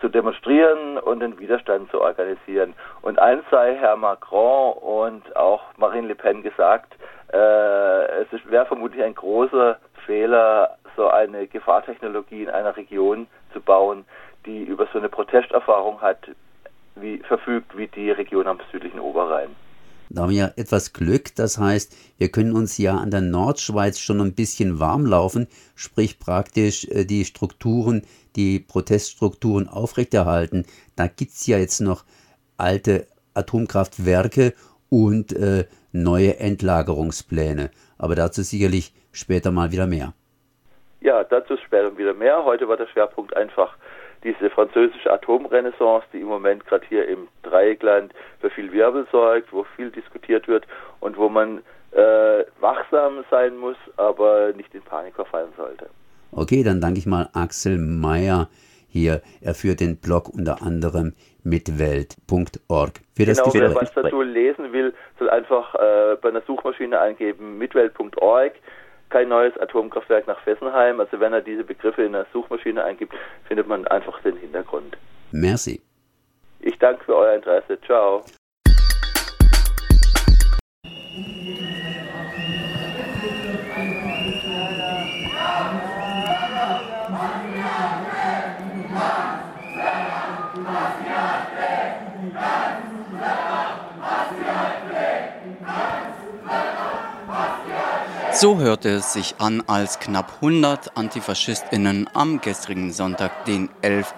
zu 0.00 0.08
demonstrieren 0.08 0.98
und 0.98 1.20
den 1.20 1.38
Widerstand 1.38 1.90
zu 1.90 2.00
organisieren. 2.00 2.74
Und 3.02 3.18
eins 3.18 3.44
sei 3.50 3.76
Herr 3.76 3.96
Macron 3.96 4.72
und 4.72 5.36
auch 5.36 5.62
Marine 5.76 6.08
Le 6.08 6.14
Pen 6.14 6.42
gesagt, 6.42 6.94
äh, 7.32 8.22
es 8.22 8.50
wäre 8.50 8.66
vermutlich 8.66 9.04
ein 9.04 9.14
großer 9.14 9.78
Fehler, 10.06 10.76
so 10.96 11.08
eine 11.08 11.46
Gefahrtechnologie 11.46 12.44
in 12.44 12.50
einer 12.50 12.76
Region 12.76 13.26
zu 13.52 13.60
bauen, 13.60 14.04
die 14.46 14.64
über 14.64 14.88
so 14.92 14.98
eine 14.98 15.08
Protesterfahrung 15.08 16.00
hat, 16.00 16.18
wie 16.96 17.18
verfügt 17.18 17.76
wie 17.76 17.88
die 17.88 18.10
Region 18.10 18.46
am 18.46 18.58
südlichen 18.72 19.00
Oberrhein. 19.00 19.54
Da 20.14 20.22
haben 20.22 20.30
wir 20.30 20.52
etwas 20.56 20.92
Glück, 20.92 21.34
das 21.34 21.58
heißt, 21.58 21.96
wir 22.18 22.28
können 22.30 22.54
uns 22.54 22.78
ja 22.78 22.96
an 22.96 23.10
der 23.10 23.20
Nordschweiz 23.20 23.98
schon 23.98 24.20
ein 24.20 24.34
bisschen 24.34 24.78
warm 24.78 25.06
laufen, 25.06 25.48
sprich 25.74 26.20
praktisch 26.20 26.86
äh, 26.88 27.04
die 27.04 27.24
Strukturen, 27.24 28.02
die 28.36 28.60
Proteststrukturen 28.60 29.68
aufrechterhalten. 29.68 30.66
Da 30.94 31.08
gibt 31.08 31.32
es 31.32 31.46
ja 31.48 31.58
jetzt 31.58 31.80
noch 31.80 32.04
alte 32.56 33.08
Atomkraftwerke 33.34 34.54
und 34.88 35.32
äh, 35.32 35.64
neue 35.90 36.38
Endlagerungspläne. 36.38 37.70
Aber 37.98 38.14
dazu 38.14 38.42
sicherlich 38.42 38.94
später 39.10 39.50
mal 39.50 39.72
wieder 39.72 39.88
mehr. 39.88 40.14
Ja, 41.00 41.24
dazu 41.24 41.56
später 41.56 41.96
wieder 41.98 42.14
mehr. 42.14 42.44
Heute 42.44 42.68
war 42.68 42.76
der 42.76 42.86
Schwerpunkt 42.86 43.36
einfach 43.36 43.76
diese 44.24 44.50
französische 44.50 45.12
Atomrenaissance, 45.12 46.06
die 46.12 46.20
im 46.20 46.26
Moment 46.26 46.66
gerade 46.66 46.84
hier 46.88 47.06
im 47.06 47.28
Dreieckland 47.42 48.12
für 48.40 48.50
viel 48.50 48.72
Wirbel 48.72 49.06
sorgt, 49.12 49.52
wo 49.52 49.64
viel 49.76 49.90
diskutiert 49.90 50.48
wird 50.48 50.66
und 51.00 51.16
wo 51.16 51.28
man 51.28 51.58
äh, 51.92 52.44
wachsam 52.60 53.24
sein 53.30 53.56
muss, 53.56 53.76
aber 53.96 54.52
nicht 54.56 54.74
in 54.74 54.82
Panik 54.82 55.14
verfallen 55.14 55.52
sollte. 55.56 55.86
Okay, 56.32 56.64
dann 56.64 56.80
danke 56.80 56.98
ich 56.98 57.06
mal 57.06 57.28
Axel 57.32 57.78
Meyer 57.78 58.48
hier. 58.88 59.22
Er 59.40 59.54
führt 59.54 59.80
den 59.80 59.98
Blog 59.98 60.28
unter 60.28 60.62
anderem 60.62 61.14
mitwelt.org. 61.44 63.00
Genau, 63.16 63.54
wer 63.54 63.74
was 63.74 63.92
dazu 63.92 64.22
lesen 64.22 64.72
will, 64.72 64.94
soll 65.18 65.30
einfach 65.30 65.74
äh, 65.74 66.16
bei 66.20 66.30
einer 66.30 66.42
Suchmaschine 66.46 66.98
eingeben 67.00 67.58
mitwelt.org 67.58 68.52
kein 69.14 69.28
neues 69.28 69.56
Atomkraftwerk 69.58 70.26
nach 70.26 70.40
Fessenheim. 70.40 70.98
Also 70.98 71.20
wenn 71.20 71.32
er 71.32 71.40
diese 71.40 71.62
Begriffe 71.62 72.02
in 72.02 72.12
der 72.12 72.26
Suchmaschine 72.32 72.82
eingibt, 72.82 73.14
findet 73.46 73.68
man 73.68 73.86
einfach 73.86 74.20
den 74.22 74.36
Hintergrund. 74.36 74.96
Merci. 75.30 75.80
Ich 76.58 76.76
danke 76.80 77.04
für 77.04 77.14
euer 77.14 77.36
Interesse. 77.36 77.80
Ciao. 77.82 78.24
So 98.36 98.58
hörte 98.58 98.88
es 98.88 99.12
sich 99.12 99.36
an, 99.38 99.62
als 99.68 100.00
knapp 100.00 100.38
100 100.40 100.96
AntifaschistInnen 100.96 102.10
am 102.14 102.40
gestrigen 102.40 102.92
Sonntag, 102.92 103.44
den 103.44 103.68
11. 103.80 104.12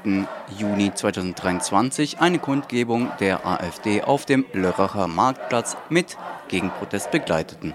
Juni 0.57 0.95
2023, 0.95 2.19
eine 2.19 2.39
Kundgebung 2.39 3.11
der 3.21 3.45
AfD 3.45 4.03
auf 4.03 4.25
dem 4.25 4.47
Lörracher 4.55 5.07
Marktplatz 5.07 5.77
mit 5.91 6.17
Gegenprotest 6.49 7.11
begleiteten. 7.11 7.75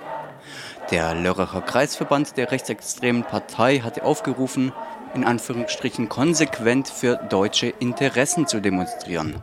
Der 0.90 1.14
Lörracher 1.14 1.62
Kreisverband 1.62 2.36
der 2.38 2.52
rechtsextremen 2.52 3.24
Partei 3.24 3.78
hatte 3.80 4.04
aufgerufen, 4.04 4.72
in 5.14 5.24
Anführungsstrichen 5.24 6.10
konsequent 6.10 6.88
für 6.88 7.18
deutsche 7.18 7.68
Interessen 7.68 8.48
zu 8.48 8.62
demonstrieren. 8.62 9.36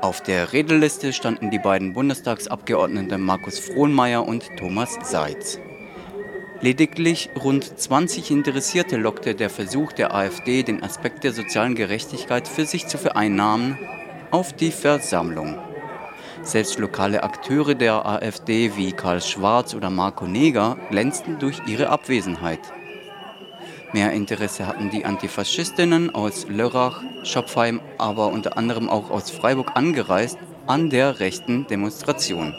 Auf 0.00 0.22
der 0.22 0.54
Redeliste 0.54 1.12
standen 1.12 1.50
die 1.50 1.58
beiden 1.58 1.92
Bundestagsabgeordneten 1.92 3.20
Markus 3.20 3.58
Frohnmeier 3.58 4.26
und 4.26 4.48
Thomas 4.56 4.96
Seitz. 5.02 5.58
Lediglich 6.62 7.28
rund 7.38 7.78
20 7.78 8.30
Interessierte 8.30 8.96
lockte 8.96 9.34
der 9.34 9.50
Versuch 9.50 9.92
der 9.92 10.14
AfD, 10.14 10.62
den 10.62 10.82
Aspekt 10.82 11.22
der 11.24 11.32
sozialen 11.32 11.74
Gerechtigkeit 11.74 12.48
für 12.48 12.64
sich 12.64 12.86
zu 12.86 12.96
vereinnahmen, 12.96 13.78
auf 14.30 14.54
die 14.54 14.70
Versammlung. 14.70 15.58
Selbst 16.42 16.78
lokale 16.78 17.22
Akteure 17.22 17.74
der 17.74 18.06
AfD 18.06 18.76
wie 18.76 18.92
Karl 18.92 19.20
Schwarz 19.20 19.74
oder 19.74 19.90
Marco 19.90 20.26
Neger 20.26 20.78
glänzten 20.90 21.38
durch 21.38 21.60
ihre 21.66 21.90
Abwesenheit. 21.90 22.60
Mehr 23.92 24.12
Interesse 24.12 24.66
hatten 24.66 24.90
die 24.90 25.04
Antifaschistinnen 25.04 26.14
aus 26.14 26.46
Lörrach, 26.48 27.02
Schopfheim, 27.22 27.80
aber 27.98 28.28
unter 28.28 28.56
anderem 28.56 28.88
auch 28.88 29.10
aus 29.10 29.30
Freiburg 29.30 29.72
angereist 29.74 30.38
an 30.66 30.90
der 30.90 31.20
rechten 31.20 31.66
Demonstration. 31.66 32.54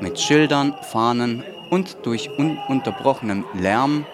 Mit 0.00 0.18
Schildern, 0.20 0.74
Fahnen 0.82 1.44
und 1.72 1.96
durch 2.02 2.28
ununterbrochenen 2.36 3.46
Lärm 3.54 4.04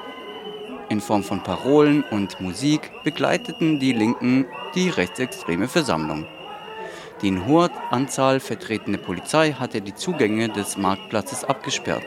in 0.89 1.01
Form 1.01 1.25
von 1.25 1.43
Parolen 1.43 2.05
und 2.05 2.41
Musik 2.41 2.93
begleiteten 3.03 3.81
die 3.81 3.93
Linken 3.93 4.47
die 4.77 4.89
rechtsextreme 4.89 5.67
Versammlung. 5.67 6.25
Die 7.21 7.29
in 7.29 7.47
hoher 7.47 7.71
Anzahl 7.91 8.39
vertretene 8.39 8.97
Polizei 8.97 9.55
hatte 9.55 9.81
die 9.81 9.97
Zugänge 9.97 10.49
des 10.51 10.77
Marktplatzes 10.77 11.43
abgesperrt. 11.43 12.05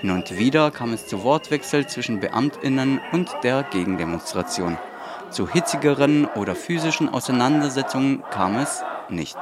Hin 0.00 0.10
und 0.10 0.36
wieder 0.36 0.72
kam 0.72 0.92
es 0.92 1.06
zu 1.06 1.22
Wortwechsel 1.22 1.86
zwischen 1.86 2.18
Beamtinnen 2.18 3.00
und 3.12 3.30
der 3.44 3.62
Gegendemonstration. 3.62 4.78
Zu 5.30 5.48
hitzigeren 5.48 6.26
oder 6.26 6.56
physischen 6.56 7.08
Auseinandersetzungen 7.08 8.24
kam 8.32 8.56
es 8.56 8.82
nicht. 9.08 9.38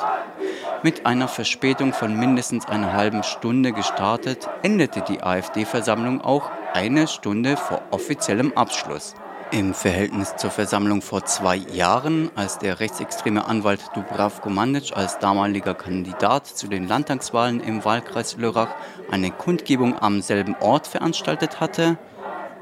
Mit 0.83 1.07
einer 1.07 1.27
Verspätung 1.27 1.93
von 1.93 2.15
mindestens 2.19 2.67
einer 2.67 2.93
halben 2.93 3.23
Stunde 3.23 3.73
gestartet, 3.73 4.49
endete 4.63 5.01
die 5.01 5.23
AfD-Versammlung 5.23 6.21
auch 6.21 6.51
eine 6.75 7.09
Stunde 7.09 7.57
vor 7.57 7.83
offiziellem 7.91 8.53
Abschluss. 8.55 9.15
Im 9.53 9.75
Verhältnis 9.75 10.37
zur 10.37 10.51
Versammlung 10.51 11.03
vor 11.03 11.25
zwei 11.25 11.57
Jahren, 11.57 12.31
als 12.35 12.59
der 12.59 12.79
rechtsextreme 12.81 13.47
Anwalt 13.47 13.81
Dubravko 13.95 14.51
Mandic 14.51 14.95
als 14.95 15.19
damaliger 15.19 15.75
Kandidat 15.75 16.47
zu 16.47 16.69
den 16.69 16.87
Landtagswahlen 16.87 17.61
im 17.61 17.85
Wahlkreis 17.85 18.37
Lörrach 18.37 18.75
eine 19.11 19.31
Kundgebung 19.31 19.99
am 19.99 20.21
selben 20.21 20.57
Ort 20.61 20.87
veranstaltet 20.87 21.61
hatte, 21.61 21.97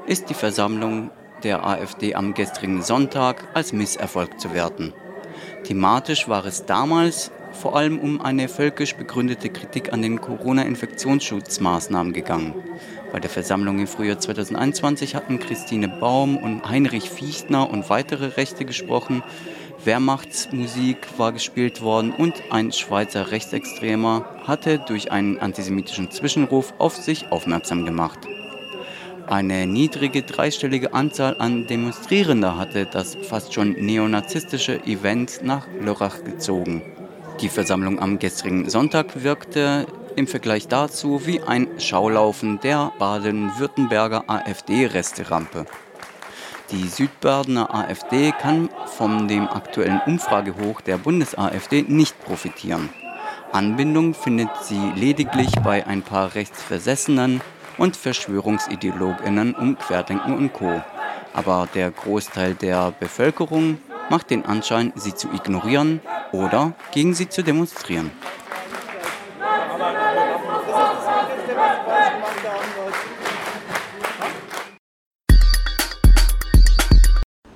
ist 0.05 0.29
die 0.29 0.35
Versammlung 0.35 1.09
der 1.43 1.65
AfD 1.65 2.15
am 2.15 2.33
gestrigen 2.33 2.81
Sonntag 2.81 3.47
als 3.53 3.73
Misserfolg 3.73 4.39
zu 4.39 4.53
werten. 4.53 4.93
Thematisch 5.63 6.29
war 6.29 6.45
es 6.45 6.65
damals 6.65 7.31
vor 7.55 7.75
allem 7.75 7.99
um 7.99 8.21
eine 8.21 8.47
völkisch 8.47 8.95
begründete 8.95 9.49
Kritik 9.49 9.91
an 9.93 10.01
den 10.01 10.21
Corona-Infektionsschutzmaßnahmen 10.21 12.13
gegangen. 12.13 12.53
Bei 13.11 13.19
der 13.19 13.29
Versammlung 13.29 13.79
im 13.79 13.87
Frühjahr 13.87 14.19
2021 14.19 15.15
hatten 15.15 15.39
Christine 15.39 15.87
Baum 15.87 16.37
und 16.37 16.69
Heinrich 16.69 17.09
Fichtner 17.09 17.69
und 17.69 17.89
weitere 17.89 18.27
Rechte 18.27 18.65
gesprochen. 18.65 19.23
Wehrmachtsmusik 19.83 20.97
war 21.17 21.31
gespielt 21.31 21.81
worden 21.81 22.11
und 22.11 22.33
ein 22.51 22.71
Schweizer 22.71 23.31
Rechtsextremer 23.31 24.25
hatte 24.43 24.79
durch 24.79 25.11
einen 25.11 25.39
antisemitischen 25.39 26.11
Zwischenruf 26.11 26.73
auf 26.77 26.95
sich 26.95 27.31
aufmerksam 27.31 27.85
gemacht. 27.85 28.19
Eine 29.27 29.65
niedrige 29.65 30.21
dreistellige 30.21 30.93
Anzahl 30.93 31.35
an 31.39 31.65
Demonstrierender 31.65 32.57
hatte 32.57 32.85
das 32.85 33.15
fast 33.15 33.53
schon 33.53 33.71
neonazistische 33.71 34.83
Event 34.85 35.39
nach 35.41 35.67
Lörrach 35.81 36.23
gezogen. 36.23 36.83
Die 37.41 37.49
Versammlung 37.49 37.99
am 37.99 38.17
gestrigen 38.17 38.69
Sonntag 38.69 39.23
wirkte 39.23 39.85
im 40.15 40.25
Vergleich 40.25 40.69
dazu 40.69 41.25
wie 41.25 41.41
ein 41.41 41.67
Schaulaufen 41.79 42.61
der 42.61 42.93
Baden-Württemberger 42.97 44.23
AfD-Resterampe. 44.27 45.65
Die 46.71 46.87
Südbadener 46.87 47.75
AfD 47.75 48.31
kann 48.31 48.69
von 48.85 49.27
dem 49.27 49.49
aktuellen 49.49 50.01
Umfragehoch 50.05 50.79
der 50.79 50.97
Bundes-AfD 50.97 51.83
nicht 51.87 52.19
profitieren. 52.23 52.89
Anbindung 53.51 54.13
findet 54.13 54.49
sie 54.63 54.91
lediglich 54.95 55.51
bei 55.61 55.85
ein 55.85 56.03
paar 56.03 56.35
Rechtsversessenen 56.35 57.41
und 57.77 57.97
Verschwörungsideologinnen 57.97 59.53
um 59.53 59.77
Querdenken 59.77 60.37
und 60.37 60.53
Co. 60.53 60.81
Aber 61.33 61.67
der 61.75 61.91
Großteil 61.91 62.55
der 62.55 62.93
Bevölkerung 62.97 63.79
macht 64.09 64.29
den 64.29 64.45
Anschein, 64.45 64.93
sie 64.95 65.13
zu 65.13 65.29
ignorieren 65.33 66.01
oder 66.31 66.73
gegen 66.91 67.13
sie 67.13 67.29
zu 67.29 67.43
demonstrieren. 67.43 68.11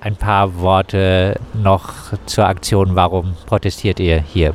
Ein 0.02 0.16
paar 0.16 0.58
Worte 0.58 1.38
noch 1.52 1.92
zur 2.24 2.46
Aktion. 2.46 2.96
Warum 2.96 3.36
protestiert 3.46 4.00
ihr 4.00 4.18
hier? 4.20 4.54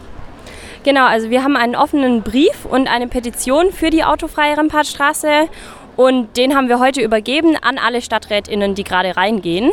Genau, 0.84 1.06
also 1.06 1.30
wir 1.30 1.44
haben 1.44 1.56
einen 1.56 1.76
offenen 1.76 2.24
Brief 2.24 2.66
und 2.66 2.88
eine 2.88 3.08
Petition 3.08 3.72
für 3.72 3.92
die 3.92 4.04
autofreie 4.04 4.58
Rempartstraße 4.58 5.48
und 5.96 6.36
den 6.36 6.56
haben 6.56 6.68
wir 6.68 6.80
heute 6.80 7.02
übergeben 7.02 7.56
an 7.62 7.78
alle 7.78 8.02
StadträtInnen, 8.02 8.76
die 8.76 8.84
gerade 8.84 9.16
reingehen 9.16 9.72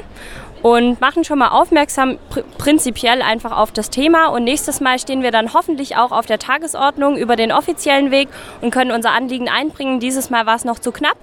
und 0.63 1.01
machen 1.01 1.25
schon 1.25 1.39
mal 1.39 1.49
aufmerksam 1.49 2.19
pr 2.31 2.43
prinzipiell 2.59 3.23
einfach 3.23 3.57
auf 3.57 3.73
das 3.73 3.91
Thema. 3.91 4.27
Und 4.29 4.45
nächstes 4.45 4.81
Mal 4.81 4.99
stehen 4.99 5.23
wir 5.23 5.33
dann 5.33 5.53
hoffentlich 5.53 5.97
auch 5.97 6.13
auf 6.13 6.27
der 6.27 6.39
Tagesordnung 6.39 7.17
über 7.17 7.37
den 7.37 7.53
offiziellen 7.53 8.11
Weg 8.11 8.29
und 8.61 8.71
können 8.71 8.93
unser 8.93 9.11
Anliegen 9.13 9.49
einbringen. 9.49 10.01
Dieses 10.01 10.31
Mal 10.31 10.47
war 10.47 10.57
es 10.57 10.65
noch 10.65 10.79
zu 10.79 10.93
knapp 10.93 11.17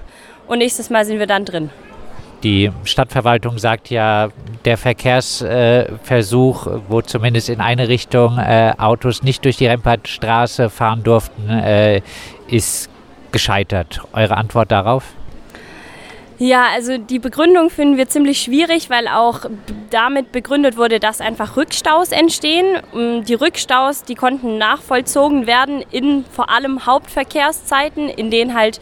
und 0.48 0.60
nächstes 0.60 0.90
Mal 0.90 1.06
sind 1.06 1.20
wir 1.20 1.28
dann 1.28 1.46
drin. 1.46 1.70
Die 2.44 2.72
Stadtverwaltung 2.86 3.58
sagt 3.58 3.90
ja, 3.90 4.30
der 4.64 4.78
Verkehrsversuch, 4.78 6.68
äh, 6.68 6.80
wo 6.88 7.02
zumindest 7.02 7.50
in 7.50 7.60
eine 7.60 7.90
Richtung 7.90 8.38
äh, 8.38 8.74
Autos 8.78 9.24
nicht 9.24 9.44
durch 9.44 9.58
die 9.58 9.68
Rempartstraße 9.68 10.70
fahren 10.70 11.04
durften, 11.04 11.50
äh, 11.50 12.02
ist 12.48 12.90
gescheitert. 13.32 14.02
Eure 14.14 14.38
Antwort 14.38 14.72
darauf? 14.72 15.04
Ja, 16.42 16.68
also 16.74 16.98
die 16.98 17.20
Begründung 17.20 17.70
finden 17.70 17.98
wir 17.98 18.08
ziemlich 18.08 18.42
schwierig, 18.42 18.90
weil 18.90 19.10
auch 19.10 19.42
damit 19.90 20.32
begründet 20.32 20.78
wurde, 20.78 21.02
dass 21.02 21.20
einfach 21.20 21.58
Rückstaus 21.58 22.14
entstehen. 22.14 22.78
Mm, 22.94 23.26
die 23.26 23.34
Rückstaus, 23.34 24.06
die 24.06 24.16
konnten 24.16 24.58
nachvollzogen 24.58 25.48
werden 25.48 25.84
in 25.92 26.24
vor 26.32 26.50
allem 26.50 26.86
Hauptverkehrszeiten, 26.86 28.08
in 28.08 28.32
denen 28.32 28.54
halt 28.54 28.80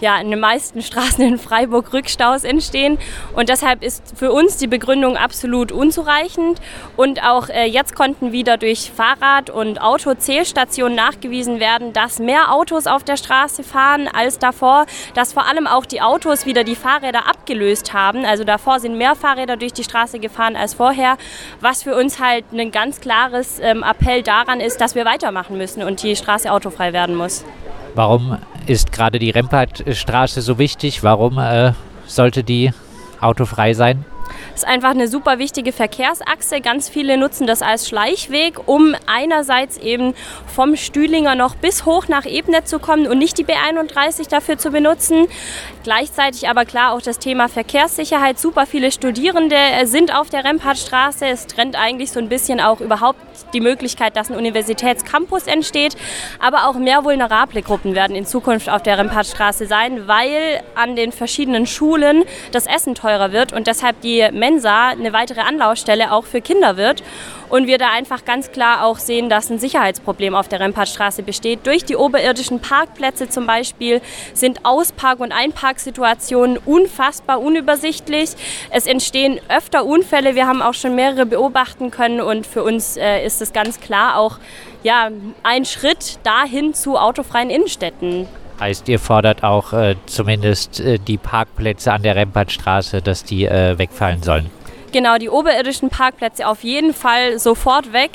ja, 0.00 0.20
in 0.20 0.30
den 0.30 0.40
meisten 0.40 0.82
Straßen 0.82 1.24
in 1.24 1.38
Freiburg 1.38 1.92
Rückstaus 1.92 2.44
entstehen. 2.44 2.98
Und 3.34 3.48
deshalb 3.48 3.82
ist 3.82 4.02
für 4.16 4.32
uns 4.32 4.56
die 4.56 4.66
Begründung 4.66 5.16
absolut 5.16 5.72
unzureichend. 5.72 6.60
Und 6.96 7.22
auch 7.24 7.48
äh, 7.48 7.64
jetzt 7.64 7.94
konnten 7.94 8.32
wieder 8.32 8.56
durch 8.56 8.90
Fahrrad- 8.94 9.50
und 9.50 9.80
Autozählstationen 9.80 10.96
nachgewiesen 10.96 11.60
werden, 11.60 11.92
dass 11.92 12.18
mehr 12.18 12.52
Autos 12.52 12.86
auf 12.86 13.04
der 13.04 13.16
Straße 13.16 13.62
fahren 13.62 14.08
als 14.08 14.38
davor, 14.38 14.86
dass 15.14 15.32
vor 15.32 15.46
allem 15.46 15.66
auch 15.66 15.86
die 15.86 16.00
Autos 16.00 16.46
wieder 16.46 16.64
die 16.64 16.76
Fahrräder 16.76 17.28
abgelöst 17.28 17.92
haben. 17.92 18.24
Also 18.24 18.44
davor 18.44 18.80
sind 18.80 18.96
mehr 18.96 19.14
Fahrräder 19.14 19.56
durch 19.56 19.72
die 19.72 19.84
Straße 19.84 20.18
gefahren 20.18 20.56
als 20.56 20.74
vorher, 20.74 21.16
was 21.60 21.82
für 21.82 21.94
uns 21.94 22.20
halt 22.20 22.44
ein 22.52 22.70
ganz 22.70 23.00
klares 23.00 23.58
ähm, 23.60 23.82
Appell 23.82 24.22
daran 24.22 24.60
ist, 24.60 24.80
dass 24.80 24.94
wir 24.94 25.04
weitermachen 25.04 25.56
müssen 25.58 25.82
und 25.82 26.02
die 26.02 26.16
Straße 26.16 26.50
autofrei 26.50 26.92
werden 26.92 27.16
muss. 27.16 27.44
Warum 27.98 28.38
ist 28.68 28.92
gerade 28.92 29.18
die 29.18 29.30
Rempartstraße 29.30 30.40
so 30.40 30.56
wichtig? 30.56 31.02
Warum 31.02 31.36
äh, 31.38 31.72
sollte 32.06 32.44
die 32.44 32.70
autofrei 33.20 33.74
sein? 33.74 34.04
Ist 34.58 34.66
einfach 34.66 34.90
eine 34.90 35.06
super 35.06 35.38
wichtige 35.38 35.70
Verkehrsachse. 35.70 36.60
Ganz 36.60 36.88
viele 36.88 37.16
nutzen 37.16 37.46
das 37.46 37.62
als 37.62 37.88
Schleichweg, 37.88 38.66
um 38.66 38.96
einerseits 39.06 39.76
eben 39.76 40.14
vom 40.52 40.74
Stühlinger 40.74 41.36
noch 41.36 41.54
bis 41.54 41.84
hoch 41.84 42.08
nach 42.08 42.26
Ebnet 42.26 42.66
zu 42.66 42.80
kommen 42.80 43.06
und 43.06 43.18
nicht 43.18 43.38
die 43.38 43.44
B31 43.44 44.28
dafür 44.28 44.58
zu 44.58 44.72
benutzen. 44.72 45.28
Gleichzeitig 45.84 46.48
aber 46.48 46.64
klar 46.64 46.92
auch 46.92 47.00
das 47.00 47.20
Thema 47.20 47.48
Verkehrssicherheit. 47.48 48.40
Super 48.40 48.66
viele 48.66 48.90
Studierende 48.90 49.56
sind 49.84 50.12
auf 50.12 50.28
der 50.28 50.44
Rempartstraße. 50.44 51.26
Es 51.26 51.46
trennt 51.46 51.76
eigentlich 51.76 52.10
so 52.10 52.18
ein 52.18 52.28
bisschen 52.28 52.60
auch 52.60 52.80
überhaupt 52.80 53.20
die 53.52 53.60
Möglichkeit, 53.60 54.16
dass 54.16 54.28
ein 54.28 54.36
Universitätscampus 54.36 55.46
entsteht. 55.46 55.96
Aber 56.40 56.66
auch 56.66 56.74
mehr 56.74 57.04
vulnerable 57.04 57.62
Gruppen 57.62 57.94
werden 57.94 58.16
in 58.16 58.26
Zukunft 58.26 58.68
auf 58.68 58.82
der 58.82 58.98
Rempartstraße 58.98 59.66
sein, 59.66 60.08
weil 60.08 60.62
an 60.74 60.96
den 60.96 61.12
verschiedenen 61.12 61.64
Schulen 61.66 62.24
das 62.50 62.66
Essen 62.66 62.96
teurer 62.96 63.30
wird 63.30 63.52
und 63.52 63.68
deshalb 63.68 64.00
die 64.00 64.28
Mensa 64.48 64.88
eine 64.88 65.12
weitere 65.12 65.40
Anlaufstelle 65.40 66.10
auch 66.10 66.24
für 66.24 66.40
Kinder 66.40 66.78
wird. 66.78 67.02
Und 67.50 67.66
wir 67.66 67.76
da 67.76 67.90
einfach 67.90 68.24
ganz 68.24 68.50
klar 68.50 68.84
auch 68.84 68.98
sehen, 68.98 69.28
dass 69.28 69.50
ein 69.50 69.58
Sicherheitsproblem 69.58 70.34
auf 70.34 70.48
der 70.48 70.60
Rempartstraße 70.60 71.22
besteht. 71.22 71.66
Durch 71.66 71.84
die 71.84 71.96
oberirdischen 71.96 72.60
Parkplätze 72.60 73.28
zum 73.28 73.46
Beispiel 73.46 74.00
sind 74.32 74.64
Auspark- 74.64 75.20
und 75.20 75.32
Einparksituationen 75.32 76.58
unfassbar 76.58 77.40
unübersichtlich. 77.40 78.30
Es 78.70 78.86
entstehen 78.86 79.38
öfter 79.48 79.84
Unfälle. 79.84 80.34
Wir 80.34 80.46
haben 80.46 80.62
auch 80.62 80.74
schon 80.74 80.94
mehrere 80.94 81.26
beobachten 81.26 81.90
können. 81.90 82.20
Und 82.22 82.46
für 82.46 82.62
uns 82.62 82.96
äh, 82.96 83.24
ist 83.26 83.42
es 83.42 83.52
ganz 83.52 83.80
klar 83.80 84.16
auch 84.16 84.38
ja, 84.82 85.10
ein 85.42 85.64
Schritt 85.66 86.18
dahin 86.22 86.72
zu 86.72 86.96
autofreien 86.96 87.50
Innenstädten. 87.50 88.26
Heißt, 88.60 88.88
ihr 88.88 88.98
fordert 88.98 89.44
auch 89.44 89.72
äh, 89.72 89.94
zumindest 90.06 90.80
äh, 90.80 90.98
die 90.98 91.16
Parkplätze 91.16 91.92
an 91.92 92.02
der 92.02 92.16
Rempartstraße, 92.16 93.02
dass 93.02 93.24
die 93.24 93.44
äh, 93.44 93.78
wegfallen 93.78 94.22
sollen. 94.22 94.50
Genau, 94.90 95.18
die 95.18 95.28
oberirdischen 95.28 95.90
Parkplätze 95.90 96.46
auf 96.46 96.64
jeden 96.64 96.94
Fall 96.94 97.38
sofort 97.38 97.92
weg 97.92 98.12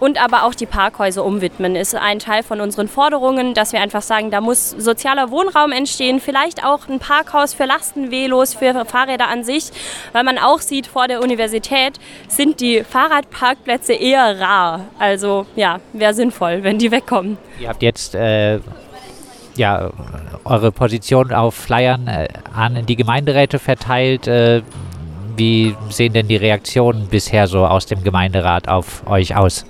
und 0.00 0.22
aber 0.22 0.42
auch 0.42 0.54
die 0.54 0.66
Parkhäuser 0.66 1.24
umwidmen 1.24 1.76
ist 1.76 1.94
ein 1.94 2.18
Teil 2.18 2.42
von 2.42 2.60
unseren 2.60 2.88
Forderungen, 2.88 3.54
dass 3.54 3.72
wir 3.72 3.80
einfach 3.80 4.02
sagen, 4.02 4.32
da 4.32 4.40
muss 4.40 4.70
sozialer 4.70 5.30
Wohnraum 5.30 5.70
entstehen, 5.70 6.20
vielleicht 6.20 6.64
auch 6.64 6.88
ein 6.88 6.98
Parkhaus 6.98 7.54
für 7.54 7.64
Lastenvelos, 7.64 8.54
für 8.54 8.84
Fahrräder 8.84 9.28
an 9.28 9.44
sich, 9.44 9.70
weil 10.12 10.24
man 10.24 10.38
auch 10.38 10.60
sieht, 10.60 10.88
vor 10.88 11.06
der 11.06 11.22
Universität 11.22 12.00
sind 12.28 12.60
die 12.60 12.82
Fahrradparkplätze 12.82 13.92
eher 13.92 14.40
rar. 14.40 14.80
Also 14.98 15.46
ja, 15.54 15.78
wäre 15.92 16.12
sinnvoll, 16.12 16.64
wenn 16.64 16.78
die 16.78 16.90
wegkommen. 16.90 17.38
Ihr 17.60 17.68
habt 17.68 17.82
jetzt 17.82 18.16
äh, 18.16 18.58
ja, 19.56 19.90
eure 20.44 20.72
Position 20.72 21.32
auf 21.32 21.54
Flyern 21.54 22.06
äh, 22.06 22.28
an 22.54 22.86
die 22.86 22.96
Gemeinderäte 22.96 23.58
verteilt. 23.58 24.26
Äh, 24.26 24.62
wie 25.36 25.74
sehen 25.90 26.14
denn 26.14 26.28
die 26.28 26.36
Reaktionen 26.36 27.08
bisher 27.08 27.46
so 27.46 27.66
aus 27.66 27.86
dem 27.86 28.02
Gemeinderat 28.02 28.68
auf 28.68 29.06
euch 29.06 29.36
aus? 29.36 29.66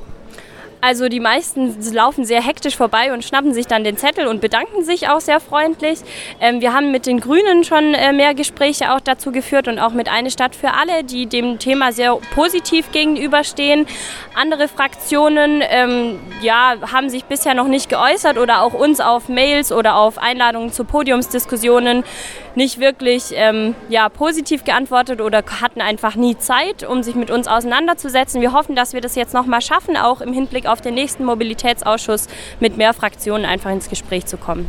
Also 0.80 1.08
die 1.08 1.20
meisten 1.20 1.76
laufen 1.92 2.24
sehr 2.24 2.42
hektisch 2.42 2.76
vorbei 2.76 3.12
und 3.12 3.24
schnappen 3.24 3.54
sich 3.54 3.66
dann 3.66 3.84
den 3.84 3.96
Zettel 3.96 4.26
und 4.26 4.40
bedanken 4.40 4.84
sich 4.84 5.08
auch 5.08 5.20
sehr 5.20 5.40
freundlich. 5.40 6.00
Ähm, 6.40 6.60
wir 6.60 6.72
haben 6.72 6.90
mit 6.92 7.06
den 7.06 7.20
Grünen 7.20 7.64
schon 7.64 7.94
äh, 7.94 8.12
mehr 8.12 8.34
Gespräche 8.34 8.92
auch 8.92 9.00
dazu 9.00 9.32
geführt 9.32 9.68
und 9.68 9.78
auch 9.78 9.92
mit 9.92 10.08
Eine 10.08 10.30
Stadt 10.30 10.54
für 10.54 10.74
alle, 10.74 11.04
die 11.04 11.26
dem 11.26 11.58
Thema 11.58 11.92
sehr 11.92 12.16
positiv 12.34 12.92
gegenüberstehen. 12.92 13.86
Andere 14.34 14.68
Fraktionen 14.68 15.62
ähm, 15.68 16.18
ja, 16.42 16.76
haben 16.92 17.08
sich 17.10 17.24
bisher 17.24 17.54
noch 17.54 17.68
nicht 17.68 17.88
geäußert 17.88 18.38
oder 18.38 18.62
auch 18.62 18.74
uns 18.74 19.00
auf 19.00 19.28
Mails 19.28 19.72
oder 19.72 19.96
auf 19.96 20.18
Einladungen 20.18 20.72
zu 20.72 20.84
Podiumsdiskussionen 20.84 22.04
nicht 22.56 22.80
wirklich 22.80 23.32
ähm, 23.34 23.74
ja, 23.88 24.08
positiv 24.08 24.64
geantwortet 24.64 25.20
oder 25.20 25.44
hatten 25.60 25.82
einfach 25.82 26.16
nie 26.16 26.38
Zeit, 26.38 26.84
um 26.84 27.02
sich 27.02 27.14
mit 27.14 27.30
uns 27.30 27.46
auseinanderzusetzen. 27.46 28.40
Wir 28.40 28.52
hoffen, 28.52 28.74
dass 28.74 28.94
wir 28.94 29.02
das 29.02 29.14
jetzt 29.14 29.34
noch 29.34 29.46
mal 29.46 29.60
schaffen, 29.60 29.96
auch 29.96 30.22
im 30.22 30.32
Hinblick 30.32 30.65
auf 30.66 30.80
den 30.80 30.94
nächsten 30.94 31.24
Mobilitätsausschuss 31.24 32.28
mit 32.60 32.76
mehr 32.76 32.92
Fraktionen 32.94 33.44
einfach 33.44 33.70
ins 33.70 33.88
Gespräch 33.88 34.26
zu 34.26 34.36
kommen. 34.36 34.68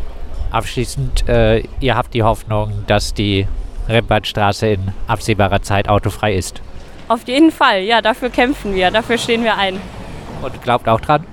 Abschließend, 0.52 1.28
äh, 1.28 1.64
ihr 1.80 1.96
habt 1.96 2.14
die 2.14 2.24
Hoffnung, 2.24 2.72
dass 2.88 3.14
die 3.14 3.48
Rembartstraße 3.90 4.68
in 4.68 4.92
absehbarer 5.08 5.62
Zeit 5.62 5.90
autofrei 5.90 6.36
ist. 6.36 6.62
Auf 7.08 7.28
jeden 7.28 7.52
Fall, 7.52 7.84
ja, 7.84 8.02
dafür 8.02 8.30
kämpfen 8.30 8.76
wir, 8.76 8.92
dafür 8.92 9.18
stehen 9.18 9.44
wir 9.44 9.58
ein. 9.58 9.80
Und 10.42 10.62
glaubt 10.62 10.88
auch 10.90 11.00
dran? 11.00 11.26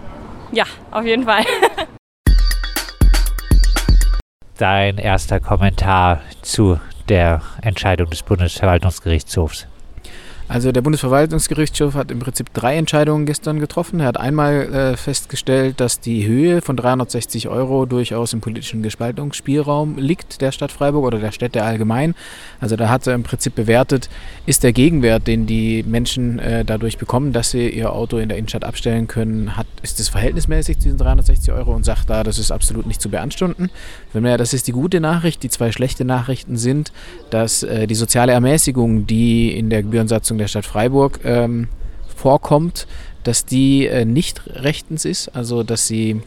Ja, 0.52 0.64
auf 0.90 1.04
jeden 1.04 1.24
Fall. 1.24 1.44
Dein 4.58 4.98
erster 4.98 5.40
Kommentar 5.40 6.20
zu 6.42 6.78
der 7.08 7.42
Entscheidung 7.60 8.08
des 8.08 8.22
Bundesverwaltungsgerichtshofs. 8.22 9.66
Also 10.46 10.72
der 10.72 10.82
Bundesverwaltungsgerichtshof 10.82 11.94
hat 11.94 12.10
im 12.10 12.18
Prinzip 12.18 12.52
drei 12.52 12.76
Entscheidungen 12.76 13.24
gestern 13.24 13.60
getroffen. 13.60 14.00
Er 14.00 14.06
hat 14.06 14.20
einmal 14.20 14.74
äh, 14.74 14.96
festgestellt, 14.96 15.80
dass 15.80 16.00
die 16.00 16.26
Höhe 16.26 16.60
von 16.60 16.76
360 16.76 17.48
Euro 17.48 17.86
durchaus 17.86 18.34
im 18.34 18.42
politischen 18.42 18.82
Gespaltungsspielraum 18.82 19.96
liegt 19.96 20.42
der 20.42 20.52
Stadt 20.52 20.70
Freiburg 20.70 21.06
oder 21.06 21.18
der 21.18 21.32
Städte 21.32 21.62
allgemein. 21.64 22.14
Also 22.60 22.76
da 22.76 22.90
hat 22.90 23.06
er 23.06 23.14
im 23.14 23.22
Prinzip 23.22 23.54
bewertet, 23.54 24.10
ist 24.44 24.62
der 24.64 24.74
Gegenwert, 24.74 25.26
den 25.26 25.46
die 25.46 25.82
Menschen 25.82 26.38
äh, 26.38 26.62
dadurch 26.62 26.98
bekommen, 26.98 27.32
dass 27.32 27.50
sie 27.50 27.70
ihr 27.70 27.90
Auto 27.90 28.18
in 28.18 28.28
der 28.28 28.36
Innenstadt 28.36 28.64
abstellen 28.64 29.06
können, 29.06 29.56
hat, 29.56 29.66
ist 29.82 29.98
das 29.98 30.10
verhältnismäßig 30.10 30.78
zu 30.78 30.84
diesen 30.84 30.98
360 30.98 31.54
Euro 31.54 31.74
und 31.74 31.84
sagt 31.84 32.10
da, 32.10 32.22
das 32.22 32.38
ist 32.38 32.50
absolut 32.50 32.86
nicht 32.86 33.00
zu 33.00 33.08
beanstunden. 33.08 33.70
Das 34.12 34.52
ist 34.52 34.68
die 34.68 34.72
gute 34.72 35.00
Nachricht. 35.00 35.42
Die 35.42 35.48
zwei 35.48 35.72
schlechte 35.72 36.04
Nachrichten 36.04 36.58
sind, 36.58 36.92
dass 37.30 37.62
äh, 37.62 37.86
die 37.86 37.94
soziale 37.94 38.32
Ermäßigung, 38.32 39.06
die 39.06 39.56
in 39.56 39.70
der 39.70 39.82
Gebührensatzung 39.82 40.34
Verfassung 40.34 40.38
der 40.44 40.48
Stadt 40.48 40.66
Freiburg 40.66 41.20
ähm, 41.24 41.68
vorkommt, 42.14 42.86
dass 43.22 43.44
die 43.46 43.86
äh, 43.86 44.04
nicht 44.04 44.42
rechtens 44.46 45.04
ist, 45.04 45.34
also 45.34 45.62
dass 45.62 45.86
sie 45.86 46.20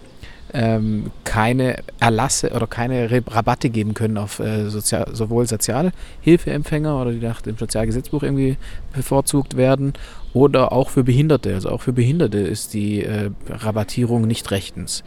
ähm, 0.54 1.12
keine 1.24 1.78
Erlasse 2.00 2.52
oder 2.52 2.68
keine 2.68 3.10
Rabatte 3.12 3.70
geben 3.70 3.94
können 3.94 4.18
auf 4.18 4.40
äh, 4.40 4.70
sozial, 4.70 5.08
sowohl 5.14 5.46
Sozialhilfeempfänger 5.46 7.00
oder 7.00 7.12
die 7.12 7.20
nach 7.20 7.42
dem 7.42 7.58
Sozialgesetzbuch 7.58 8.24
irgendwie 8.24 8.58
bevorzugt 8.94 9.58
werden 9.58 9.94
oder 10.38 10.72
auch 10.72 10.92
für 10.92 11.04
Behinderte. 11.04 11.56
Also 11.56 11.70
auch 11.70 11.82
für 11.82 11.94
Behinderte 11.94 12.38
ist 12.38 12.76
die 12.76 13.04
äh, 13.04 13.32
Rabattierung 13.50 14.28
nicht 14.28 14.52
rechtens. 14.52 15.04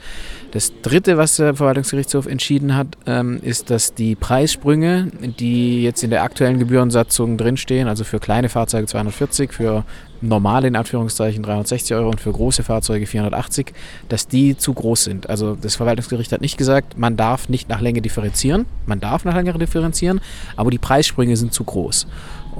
Das 0.50 0.72
Dritte, 0.82 1.18
was 1.18 1.36
der 1.36 1.54
Verwaltungsgerichtshof 1.54 2.26
entschieden 2.26 2.74
hat, 2.74 2.88
ähm, 3.06 3.38
ist, 3.40 3.70
dass 3.70 3.94
die 3.94 4.16
Preissprünge, 4.16 5.12
die 5.38 5.84
jetzt 5.84 6.02
in 6.02 6.10
der 6.10 6.24
aktuellen 6.24 6.58
Gebührensatzung 6.58 7.36
drinstehen, 7.36 7.86
also 7.86 8.02
für 8.02 8.18
kleine 8.18 8.48
Fahrzeuge 8.48 8.88
240, 8.88 9.52
für 9.52 9.84
normale 10.20 10.68
in 10.68 10.76
Anführungszeichen 10.76 11.44
360 11.44 11.94
Euro 11.94 12.10
und 12.10 12.20
für 12.20 12.32
große 12.32 12.64
Fahrzeuge 12.64 13.06
480, 13.06 13.72
dass 14.08 14.26
die 14.26 14.56
zu 14.56 14.74
groß 14.74 15.04
sind. 15.04 15.30
Also 15.30 15.54
das 15.54 15.76
Verwaltungsgericht 15.76 16.32
hat 16.32 16.40
nicht 16.40 16.58
gesagt, 16.58 16.98
man 16.98 17.16
darf 17.16 17.48
nicht 17.48 17.68
nach 17.68 17.80
Länge 17.80 18.02
differenzieren, 18.02 18.66
man 18.86 19.00
darf 19.00 19.24
nach 19.24 19.34
Länge 19.34 19.52
differenzieren, 19.54 20.20
aber 20.56 20.70
die 20.70 20.78
Preissprünge 20.78 21.36
sind 21.36 21.54
zu 21.54 21.64
groß. 21.64 22.06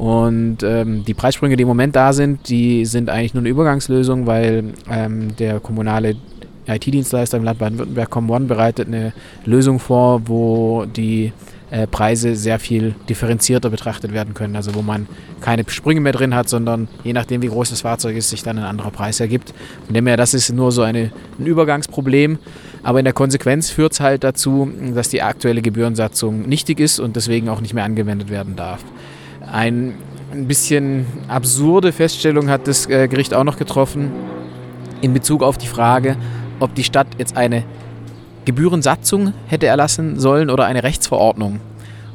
Und 0.01 0.63
ähm, 0.63 1.05
die 1.05 1.13
Preissprünge, 1.13 1.57
die 1.57 1.63
im 1.63 1.69
Moment 1.69 1.95
da 1.95 2.15
sind, 2.15 2.49
die 2.49 2.87
sind 2.87 3.11
eigentlich 3.11 3.35
nur 3.35 3.43
eine 3.43 3.51
Übergangslösung, 3.51 4.27
weil 4.27 4.73
ähm, 4.91 5.37
der 5.37 5.61
kommunale 5.61 6.17
IT-Dienstleister 6.67 7.37
im 7.37 7.45
Land 7.45 7.59
Baden-Württemberg 7.59 8.09
ComOne 8.09 8.47
bereitet 8.47 8.89
eine 8.89 9.13
Lösung 9.45 9.79
vor, 9.79 10.23
wo 10.27 10.87
die 10.87 11.35
äh, 11.71 11.87
Preise 11.87 12.35
sehr 12.35 12.59
viel 12.59 12.95
differenzierter 13.11 13.69
betrachtet 13.69 14.15
werden 14.15 14.33
können. 14.33 14.57
Also 14.57 14.75
wo 14.75 14.81
man 14.81 15.07
keine 15.43 15.65
Sprünge 15.69 16.01
mehr 16.01 16.13
drin 16.13 16.35
hat, 16.35 16.49
sondern 16.49 16.89
je 17.05 17.13
nachdem, 17.13 17.43
wie 17.43 17.49
groß 17.49 17.69
das 17.69 17.83
Fahrzeug 17.83 18.17
ist, 18.17 18.31
sich 18.31 18.43
dann 18.43 18.57
ein 18.57 18.65
anderer 18.65 18.93
Preis 18.93 19.21
ergibt. 19.21 19.53
Von 19.85 19.93
dem 19.93 20.07
her, 20.07 20.17
das 20.17 20.33
ist 20.33 20.51
nur 20.51 20.73
so 20.73 20.81
eine, 20.81 21.13
ein 21.39 21.45
Übergangsproblem. 21.45 22.39
Aber 22.83 23.01
in 23.01 23.05
der 23.05 23.13
Konsequenz 23.13 23.69
führt 23.69 23.93
es 23.93 24.01
halt 24.01 24.25
dazu, 24.25 24.73
dass 24.95 25.11
die 25.11 25.21
aktuelle 25.21 25.61
Gebührensatzung 25.61 26.49
nichtig 26.49 26.81
ist 26.81 27.01
und 27.01 27.17
deswegen 27.17 27.51
auch 27.51 27.61
nicht 27.61 27.75
mehr 27.75 27.85
angewendet 27.85 28.31
werden 28.31 28.57
darf. 28.57 28.83
Ein, 29.53 29.95
bisschen 30.33 31.07
absurde 31.27 31.93
Feststellung 31.93 32.49
hat 32.51 32.69
das 32.69 32.87
äh, 32.87 33.09
Gericht 33.09 33.35
auch 33.35 33.43
noch 33.43 33.57
getroffen 33.57 34.13
in 35.01 35.13
Bezug 35.13 35.43
auf 35.43 35.59
die 35.59 35.67
Frage, 35.67 36.17
ob 36.61 36.73
die 36.77 36.85
Stadt 36.85 37.09
jetzt 37.19 37.37
eine 37.37 37.65
Gebührensatzung 38.45 39.33
hätte 39.49 39.67
erlassen 39.67 40.21
sollen 40.21 40.51
oder 40.51 40.67
eine 40.67 40.85
Rechtsverordnung. 40.85 41.61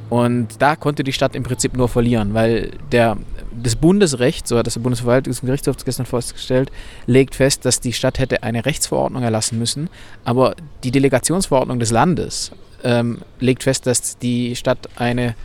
Und 0.09 0.61
da 0.61 0.75
konnte 0.75 1.03
die 1.03 1.13
Stadt 1.13 1.35
im 1.35 1.43
Prinzip 1.43 1.75
nur 1.75 1.89
verlieren, 1.89 2.33
weil 2.33 2.71
der, 2.91 3.17
das 3.51 3.75
Bundesrecht, 3.75 4.47
so 4.47 4.57
hat 4.57 4.67
das 4.67 4.77
Bundesverwaltungsgerichtshof 4.79 5.75
gestern 5.83 6.05
festgestellt, 6.05 6.71
legt 7.07 7.35
fest, 7.35 7.65
dass 7.65 7.81
die 7.81 7.93
Stadt 7.93 8.19
hätte 8.19 8.43
eine 8.43 8.65
Rechtsverordnung 8.65 9.23
erlassen 9.23 9.57
müssen, 9.57 9.89
aber 10.23 10.55
die 10.83 10.91
Delegationsverordnung 10.91 11.79
des 11.79 11.91
Landes 11.91 12.51
ähm, 12.83 13.19
legt 13.39 13.63
fest, 13.63 13.87
dass 13.87 14.17
die 14.19 14.55
Stadt 14.55 14.89
eine 14.95 15.35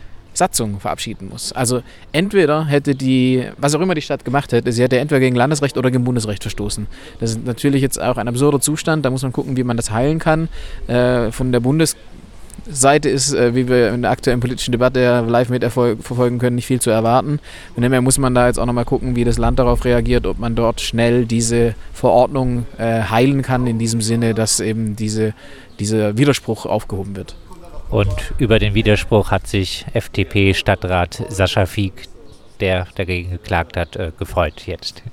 Satzung 0.41 0.79
verabschieden 0.79 1.29
muss. 1.29 1.53
Also 1.53 1.83
entweder 2.13 2.65
hätte 2.65 2.95
die, 2.95 3.45
was 3.57 3.75
auch 3.75 3.79
immer 3.79 3.93
die 3.93 4.01
Stadt 4.01 4.25
gemacht 4.25 4.51
hätte, 4.51 4.71
sie 4.71 4.81
hätte 4.81 4.97
entweder 4.97 5.19
gegen 5.19 5.35
Landesrecht 5.35 5.77
oder 5.77 5.91
gegen 5.91 6.03
Bundesrecht 6.03 6.41
verstoßen. 6.41 6.87
Das 7.19 7.29
ist 7.31 7.45
natürlich 7.45 7.83
jetzt 7.83 8.01
auch 8.01 8.17
ein 8.17 8.27
absurder 8.27 8.59
Zustand, 8.59 9.05
da 9.05 9.11
muss 9.11 9.21
man 9.21 9.33
gucken, 9.33 9.55
wie 9.55 9.63
man 9.63 9.77
das 9.77 9.91
heilen 9.91 10.17
kann. 10.17 10.49
Äh, 10.87 11.31
von 11.31 11.51
der 11.51 11.59
Bundesseite 11.59 13.07
ist, 13.07 13.35
äh, 13.35 13.53
wie 13.53 13.69
wir 13.69 13.93
in 13.93 14.01
der 14.01 14.09
aktuellen 14.09 14.39
politischen 14.39 14.71
Debatte 14.71 15.23
live 15.27 15.49
mit 15.49 15.63
verfolgen 15.63 16.39
können, 16.39 16.55
nicht 16.55 16.65
viel 16.65 16.81
zu 16.81 16.89
erwarten. 16.89 17.39
Von 17.75 17.83
dem 17.83 17.91
her 17.91 18.01
muss 18.01 18.17
man 18.17 18.33
da 18.33 18.47
jetzt 18.47 18.57
auch 18.57 18.65
nochmal 18.65 18.85
gucken, 18.85 19.15
wie 19.15 19.23
das 19.23 19.37
Land 19.37 19.59
darauf 19.59 19.85
reagiert, 19.85 20.25
ob 20.25 20.39
man 20.39 20.55
dort 20.55 20.81
schnell 20.81 21.27
diese 21.27 21.75
Verordnung 21.93 22.65
äh, 22.79 23.03
heilen 23.03 23.43
kann, 23.43 23.67
in 23.67 23.77
diesem 23.77 24.01
Sinne, 24.01 24.33
dass 24.33 24.59
eben 24.59 24.95
diese, 24.95 25.35
dieser 25.77 26.17
Widerspruch 26.17 26.65
aufgehoben 26.65 27.15
wird. 27.15 27.35
Und 27.91 28.33
über 28.37 28.57
den 28.57 28.73
Widerspruch 28.73 29.31
hat 29.31 29.47
sich 29.47 29.85
FDP-Stadtrat 29.93 31.25
Sascha 31.27 31.65
Fieg, 31.65 32.07
der 32.61 32.87
dagegen 32.95 33.31
geklagt 33.31 33.75
hat, 33.75 33.97
äh, 33.97 34.11
gefreut 34.17 34.65
jetzt. 34.65 35.03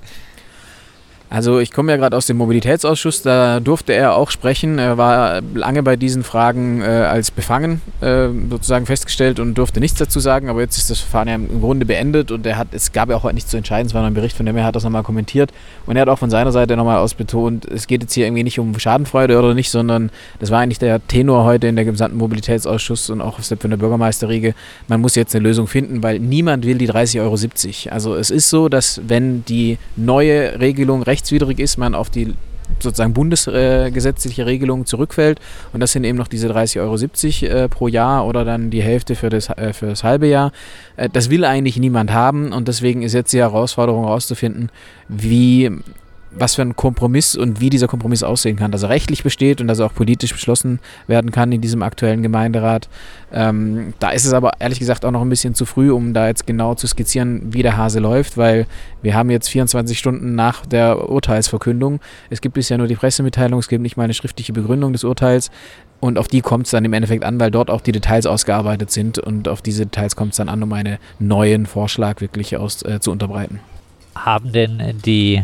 Also 1.31 1.59
ich 1.59 1.71
komme 1.71 1.91
ja 1.91 1.97
gerade 1.97 2.17
aus 2.17 2.25
dem 2.25 2.37
Mobilitätsausschuss, 2.37 3.21
da 3.21 3.59
durfte 3.59 3.93
er 3.93 4.15
auch 4.15 4.31
sprechen. 4.31 4.79
Er 4.79 4.97
war 4.97 5.41
lange 5.53 5.83
bei 5.83 5.95
diesen 5.95 6.23
Fragen 6.23 6.81
äh, 6.81 6.85
als 6.85 7.29
befangen 7.29 7.81
äh, 8.01 8.29
sozusagen 8.49 8.87
festgestellt 8.87 9.39
und 9.39 9.53
durfte 9.53 9.79
nichts 9.79 9.99
dazu 9.99 10.19
sagen, 10.19 10.49
aber 10.49 10.61
jetzt 10.61 10.77
ist 10.77 10.89
das 10.89 10.99
Verfahren 10.99 11.27
ja 11.27 11.35
im 11.35 11.61
Grunde 11.61 11.85
beendet 11.85 12.31
und 12.31 12.47
er 12.47 12.57
hat, 12.57 12.69
es 12.71 12.93
gab 12.93 13.09
ja 13.09 13.15
auch 13.15 13.21
heute 13.21 13.35
nichts 13.35 13.51
zu 13.51 13.57
entscheiden, 13.57 13.85
es 13.85 13.93
war 13.93 14.01
noch 14.01 14.07
ein 14.07 14.15
Bericht, 14.15 14.35
von 14.35 14.47
dem 14.47 14.57
er 14.57 14.63
hat 14.63 14.75
das 14.75 14.83
nochmal 14.83 15.03
kommentiert 15.03 15.51
und 15.85 15.95
er 15.95 16.01
hat 16.01 16.09
auch 16.09 16.17
von 16.17 16.31
seiner 16.31 16.51
Seite 16.51 16.75
nochmal 16.75 16.97
ausbetont, 16.97 17.65
es 17.65 17.85
geht 17.85 18.01
jetzt 18.01 18.13
hier 18.13 18.25
irgendwie 18.25 18.43
nicht 18.43 18.57
um 18.57 18.79
Schadenfreude 18.79 19.37
oder 19.37 19.53
nicht, 19.53 19.69
sondern 19.69 20.09
das 20.39 20.49
war 20.49 20.59
eigentlich 20.59 20.79
der 20.79 21.05
Tenor 21.07 21.43
heute 21.43 21.67
in 21.67 21.75
der 21.75 21.85
gesamten 21.85 22.17
Mobilitätsausschuss 22.17 23.11
und 23.11 23.21
auch 23.21 23.39
von 23.39 23.69
der 23.69 23.77
Bürgermeisterriege, 23.77 24.55
man 24.87 24.99
muss 24.99 25.13
jetzt 25.13 25.35
eine 25.35 25.43
Lösung 25.43 25.67
finden, 25.67 26.01
weil 26.01 26.17
niemand 26.17 26.65
will 26.65 26.79
die 26.79 26.89
30,70 26.89 27.19
Euro. 27.21 27.93
Also 27.93 28.15
es 28.15 28.31
ist 28.31 28.49
so, 28.49 28.67
dass 28.67 28.99
wenn 29.07 29.45
die 29.45 29.77
neue 29.95 30.59
Regelung 30.59 31.03
recht 31.03 31.18
rechtswidrig 31.19 31.59
ist, 31.59 31.77
man 31.77 31.95
auf 31.95 32.09
die 32.09 32.33
sozusagen 32.79 33.13
bundesgesetzliche 33.13 34.45
Regelung 34.45 34.85
zurückfällt. 34.85 35.39
Und 35.73 35.79
das 35.79 35.91
sind 35.91 36.03
eben 36.03 36.17
noch 36.17 36.27
diese 36.27 36.49
30,70 36.49 37.49
Euro 37.49 37.63
äh, 37.63 37.67
pro 37.67 37.87
Jahr 37.87 38.25
oder 38.25 38.45
dann 38.45 38.69
die 38.69 38.83
Hälfte 38.83 39.15
für 39.15 39.29
das, 39.29 39.49
äh, 39.49 39.73
für 39.73 39.87
das 39.87 40.03
halbe 40.03 40.27
Jahr. 40.27 40.51
Äh, 40.95 41.09
das 41.11 41.29
will 41.29 41.45
eigentlich 41.45 41.77
niemand 41.77 42.13
haben 42.13 42.53
und 42.53 42.67
deswegen 42.67 43.01
ist 43.01 43.13
jetzt 43.13 43.33
die 43.33 43.39
Herausforderung 43.39 44.05
herauszufinden, 44.05 44.69
wie 45.07 45.71
was 46.31 46.55
für 46.55 46.61
ein 46.61 46.75
Kompromiss 46.75 47.35
und 47.35 47.59
wie 47.59 47.69
dieser 47.69 47.87
Kompromiss 47.87 48.23
aussehen 48.23 48.55
kann, 48.55 48.71
dass 48.71 48.83
er 48.83 48.89
rechtlich 48.89 49.23
besteht 49.23 49.61
und 49.61 49.67
dass 49.67 49.79
er 49.79 49.87
auch 49.87 49.93
politisch 49.93 50.31
beschlossen 50.31 50.79
werden 51.07 51.31
kann 51.31 51.51
in 51.51 51.61
diesem 51.61 51.81
aktuellen 51.81 52.21
Gemeinderat. 52.21 52.87
Ähm, 53.31 53.93
da 53.99 54.11
ist 54.11 54.25
es 54.25 54.33
aber 54.33 54.53
ehrlich 54.59 54.79
gesagt 54.79 55.05
auch 55.05 55.11
noch 55.11 55.21
ein 55.21 55.29
bisschen 55.29 55.55
zu 55.55 55.65
früh, 55.65 55.91
um 55.91 56.13
da 56.13 56.27
jetzt 56.27 56.45
genau 56.45 56.75
zu 56.75 56.87
skizzieren, 56.87 57.53
wie 57.53 57.63
der 57.63 57.77
Hase 57.77 57.99
läuft, 57.99 58.37
weil 58.37 58.67
wir 59.01 59.15
haben 59.15 59.29
jetzt 59.29 59.49
24 59.49 59.97
Stunden 59.97 60.35
nach 60.35 60.65
der 60.65 61.09
Urteilsverkündung. 61.09 61.99
Es 62.29 62.41
gibt 62.41 62.55
bisher 62.55 62.77
nur 62.77 62.87
die 62.87 62.95
Pressemitteilung, 62.95 63.59
es 63.59 63.67
gibt 63.67 63.81
nicht 63.81 63.97
mal 63.97 64.03
eine 64.03 64.13
schriftliche 64.13 64.53
Begründung 64.53 64.93
des 64.93 65.03
Urteils. 65.03 65.49
Und 65.99 66.17
auf 66.17 66.29
die 66.29 66.41
kommt 66.41 66.65
es 66.65 66.71
dann 66.71 66.85
im 66.85 66.93
Endeffekt 66.93 67.25
an, 67.25 67.39
weil 67.41 67.51
dort 67.51 67.69
auch 67.69 67.81
die 67.81 67.91
Details 67.91 68.25
ausgearbeitet 68.25 68.89
sind 68.89 69.19
und 69.19 69.49
auf 69.49 69.61
diese 69.61 69.85
Details 69.85 70.15
kommt 70.15 70.31
es 70.31 70.37
dann 70.37 70.47
an, 70.47 70.63
um 70.63 70.71
einen 70.71 70.97
neuen 71.19 71.65
Vorschlag 71.65 72.21
wirklich 72.21 72.55
aus, 72.55 72.83
äh, 72.83 73.01
zu 73.01 73.11
unterbreiten. 73.11 73.59
Haben 74.15 74.53
denn 74.53 74.81
die 75.05 75.43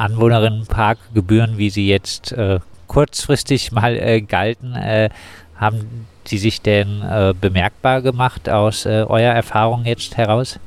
Anwohnerinnenparkgebühren, 0.00 1.58
wie 1.58 1.70
sie 1.70 1.88
jetzt 1.88 2.32
äh, 2.32 2.60
kurzfristig 2.86 3.72
mal 3.72 3.96
äh, 3.96 4.20
galten, 4.20 4.74
äh, 4.74 5.10
haben 5.56 6.06
die 6.26 6.38
sich 6.38 6.62
denn 6.62 7.02
äh, 7.02 7.34
bemerkbar 7.38 8.02
gemacht 8.02 8.48
aus 8.48 8.86
äh, 8.86 9.04
eurer 9.06 9.34
Erfahrung 9.34 9.84
jetzt 9.84 10.16
heraus? 10.16 10.58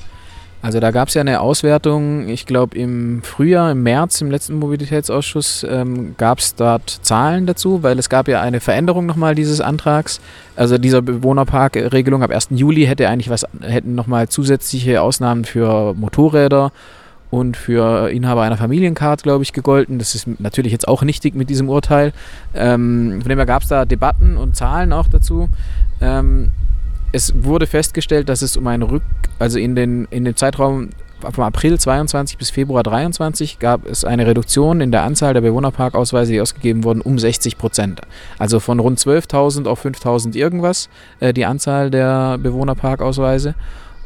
Also 0.64 0.80
da 0.80 0.92
gab 0.92 1.10
es 1.10 1.14
ja 1.14 1.20
eine 1.20 1.42
Auswertung, 1.42 2.30
ich 2.30 2.46
glaube 2.46 2.78
im 2.78 3.22
Frühjahr, 3.22 3.72
im 3.72 3.84
März, 3.84 4.22
im 4.22 4.32
letzten 4.32 4.56
Mobilitätsausschuss 4.60 5.66
ähm, 5.70 6.16
gab 6.18 6.40
es 6.40 6.56
dort 6.56 6.90
Zahlen 6.90 7.46
dazu, 7.46 7.84
weil 7.84 8.00
es 8.00 8.08
gab 8.08 8.30
ja 8.30 8.40
eine 8.40 8.62
Veränderung 8.62 9.06
nochmal 9.06 9.36
dieses 9.36 9.60
Antrags. 9.60 10.22
Also 10.56 10.78
dieser 10.78 11.02
Bewohnerparkregelung 11.02 12.24
ab 12.24 12.32
1. 12.32 12.48
Juli 12.52 12.86
hätte 12.86 13.10
eigentlich 13.10 13.30
was, 13.30 13.46
hätten 13.62 13.94
nochmal 13.94 14.30
zusätzliche 14.30 15.02
Ausnahmen 15.02 15.44
für 15.44 15.96
Motorräder 15.96 16.72
und 17.34 17.58
für 17.58 18.12
Inhaber 18.12 18.44
einer 18.44 18.58
Familiencard, 18.58 19.24
glaube 19.24 19.44
ich, 19.44 19.54
gegolten. 19.54 19.98
Das 19.98 20.14
ist 20.14 20.40
natürlich 20.40 20.72
jetzt 20.72 20.88
auch 20.88 21.02
nichtig 21.02 21.34
mit 21.34 21.50
diesem 21.50 21.68
Urteil. 21.68 22.14
Ähm, 22.54 23.22
von 23.22 23.28
dem 23.28 23.40
her 23.40 23.48
gab 23.48 23.64
es 23.64 23.70
da 23.70 23.86
Debatten 23.86 24.38
und 24.38 24.56
Zahlen 24.56 24.94
auch 24.94 25.08
dazu. 25.08 25.50
Ähm, 26.00 26.52
es 27.12 27.34
wurde 27.44 27.66
festgestellt, 27.66 28.30
dass 28.30 28.44
es 28.44 28.56
um 28.56 28.68
einen 28.68 28.84
Rück, 28.84 29.02
also 29.40 29.58
in 29.58 29.76
den, 29.76 30.06
in 30.12 30.26
den 30.26 30.36
Zeitraum 30.36 30.90
vom 31.32 31.44
April 31.44 31.80
22 31.80 32.38
bis 32.38 32.52
Februar 32.52 32.84
23 32.84 33.58
gab 33.58 33.88
es 33.88 34.06
eine 34.06 34.28
Reduktion 34.28 34.80
in 34.80 34.92
der 34.92 35.02
Anzahl 35.02 35.34
der 35.34 35.42
Bewohnerparkausweise, 35.42 36.34
die 36.34 36.42
ausgegeben 36.42 36.84
wurden, 36.84 37.02
um 37.02 37.18
60 37.18 37.58
Prozent. 37.58 38.02
Also 38.38 38.60
von 38.60 38.80
rund 38.80 39.00
12.000 39.00 39.68
auf 39.68 39.84
5.000 39.84 40.36
irgendwas 40.36 40.88
äh, 41.20 41.34
die 41.34 41.46
Anzahl 41.46 41.90
der 41.90 42.38
Bewohnerparkausweise. 42.38 43.56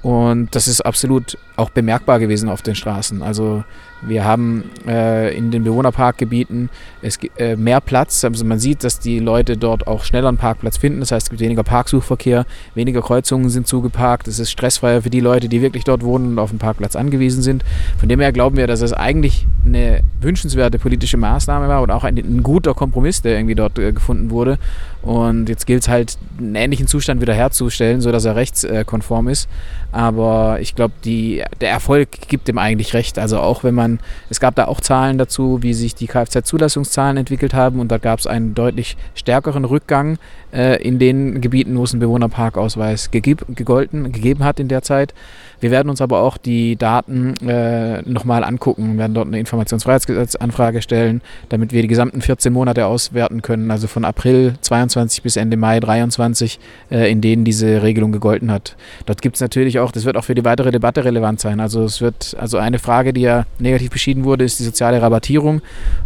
Und 0.02 0.56
das 0.56 0.68
ist 0.68 0.82
absolut 0.82 1.38
auch 1.56 1.70
bemerkbar 1.70 2.20
gewesen 2.20 2.50
auf 2.50 2.62
den 2.62 2.76
Straßen. 2.76 3.22
Also 3.22 3.64
wir 4.02 4.26
haben 4.26 4.64
äh, 4.88 5.36
in 5.36 5.52
den 5.52 5.64
Bewohnerparkgebieten 5.64 6.70
es, 7.02 7.18
äh, 7.38 7.56
mehr 7.56 7.82
Platz. 7.82 8.24
Also 8.24 8.46
man 8.46 8.60
sieht, 8.60 8.84
dass 8.84 9.00
die 9.00 9.20
Leute 9.20 9.58
dort 9.58 9.88
auch 9.88 10.04
schneller 10.04 10.28
einen 10.28 10.38
Parkplatz 10.38 10.78
finden. 10.78 11.00
Das 11.00 11.12
heißt, 11.12 11.28
es 11.28 11.30
gibt 11.30 11.42
weniger 11.42 11.64
Parksuchverkehr, 11.64 12.46
weniger 12.76 13.02
Kreuzungen 13.02 13.50
sind 13.50 13.68
zugeparkt. 13.68 14.28
Es 14.28 14.40
ist 14.40 14.52
stressfreier 14.52 15.02
für 15.02 15.10
die 15.10 15.20
Leute, 15.20 15.50
die 15.50 15.62
wirklich 15.62 15.84
dort 15.84 16.04
wohnen 16.04 16.28
und 16.28 16.40
auf 16.40 16.50
den 16.52 16.60
Parkplatz 16.60 16.96
angewiesen 16.96 17.42
sind. 17.42 17.64
Von 18.00 18.10
dem 18.10 18.20
her 18.20 18.32
glauben 18.32 18.58
wir, 18.58 18.68
dass 18.68 18.82
es 18.82 18.94
eigentlich 18.94 19.48
eine 19.66 20.02
wünschenswerte 20.22 20.80
politische 20.80 21.18
Maßnahme 21.18 21.68
war 21.68 21.82
und 21.82 21.92
auch 21.92 22.04
ein, 22.04 22.18
ein 22.18 22.44
guter 22.44 22.74
Kompromiss, 22.74 23.22
der 23.22 23.36
irgendwie 23.36 23.56
dort 23.56 23.80
äh, 23.80 23.92
gefunden 23.92 24.30
wurde. 24.30 24.60
Und 25.02 25.48
jetzt 25.48 25.66
gilt 25.66 25.84
es 25.84 25.88
halt, 25.88 26.18
einen 26.38 26.56
ähnlichen 26.56 26.88
Zustand 26.88 27.22
wiederherzustellen, 27.22 28.02
sodass 28.02 28.26
er 28.26 28.36
rechtskonform 28.36 29.30
ist. 29.30 29.48
Aber 29.92 30.58
ich 30.60 30.76
glaube, 30.76 30.94
der 31.06 31.70
Erfolg 31.70 32.10
gibt 32.28 32.48
dem 32.48 32.58
eigentlich 32.58 32.94
recht. 32.94 33.18
Also 33.18 33.40
auch 33.40 33.64
wenn 33.64 33.74
man, 33.74 33.87
es 34.30 34.40
gab 34.40 34.56
da 34.56 34.66
auch 34.66 34.82
Zahlen 34.82 35.18
dazu, 35.18 35.60
wie 35.62 35.74
sich 35.74 35.96
die 35.96 36.08
Kfz-Zulassungszahlen 36.08 37.18
entwickelt 37.18 37.54
haben 37.54 37.80
und 37.80 37.92
da 37.92 37.98
gab 37.98 38.20
es 38.20 38.28
einen 38.28 38.54
deutlich 38.54 38.98
stärkeren 39.16 39.66
Rückgang 39.66 40.18
äh, 40.54 40.82
in 40.82 41.00
den 41.00 41.42
Gebieten, 41.42 41.78
wo 41.78 41.84
es 41.84 41.94
einen 41.94 42.00
Bewohnerparkausweis 42.00 43.12
gegeb, 43.12 43.46
gegolten, 43.56 44.12
gegeben 44.12 44.44
hat 44.44 44.60
in 44.60 44.68
der 44.68 44.82
Zeit. 44.82 45.14
Wir 45.60 45.72
werden 45.72 45.90
uns 45.90 46.02
aber 46.02 46.20
auch 46.20 46.38
die 46.38 46.76
Daten 46.76 47.36
äh, 47.48 48.02
nochmal 48.04 48.44
angucken, 48.44 48.98
werden 48.98 49.14
dort 49.16 49.28
eine 49.28 49.40
Informationsfreiheitsgesetzanfrage 49.40 50.82
stellen, 50.82 51.22
damit 51.50 51.72
wir 51.74 51.82
die 51.82 51.88
gesamten 51.88 52.22
14 52.22 52.54
Monate 52.54 52.86
auswerten 52.86 53.42
können, 53.42 53.72
also 53.72 53.88
von 53.88 54.06
April 54.06 54.54
22 54.62 55.24
bis 55.24 55.36
Ende 55.36 55.58
Mai 55.58 55.80
23, 55.80 56.60
äh, 56.92 57.12
in 57.12 57.22
denen 57.22 57.44
diese 57.44 57.82
Regelung 57.82 58.12
gegolten 58.12 58.52
hat. 58.52 58.76
Dort 59.08 59.22
gibt 59.22 59.36
es 59.38 59.42
natürlich 59.42 59.80
auch, 59.80 59.92
das 59.92 60.06
wird 60.06 60.16
auch 60.16 60.24
für 60.24 60.36
die 60.36 60.46
weitere 60.46 60.72
Debatte 60.72 61.04
relevant 61.04 61.40
sein. 61.40 61.60
Also 61.60 61.84
es 61.84 62.02
wird, 62.02 62.38
also 62.40 62.58
eine 62.58 62.78
Frage, 62.78 63.12
die 63.12 63.22
ja 63.22 63.46
negativ 63.58 63.77
beschieden 63.90 64.24
wurde, 64.24 64.44
ist 64.44 64.60
die 64.60 64.64
soziale 64.64 65.02
Rabattierung. 65.02 65.62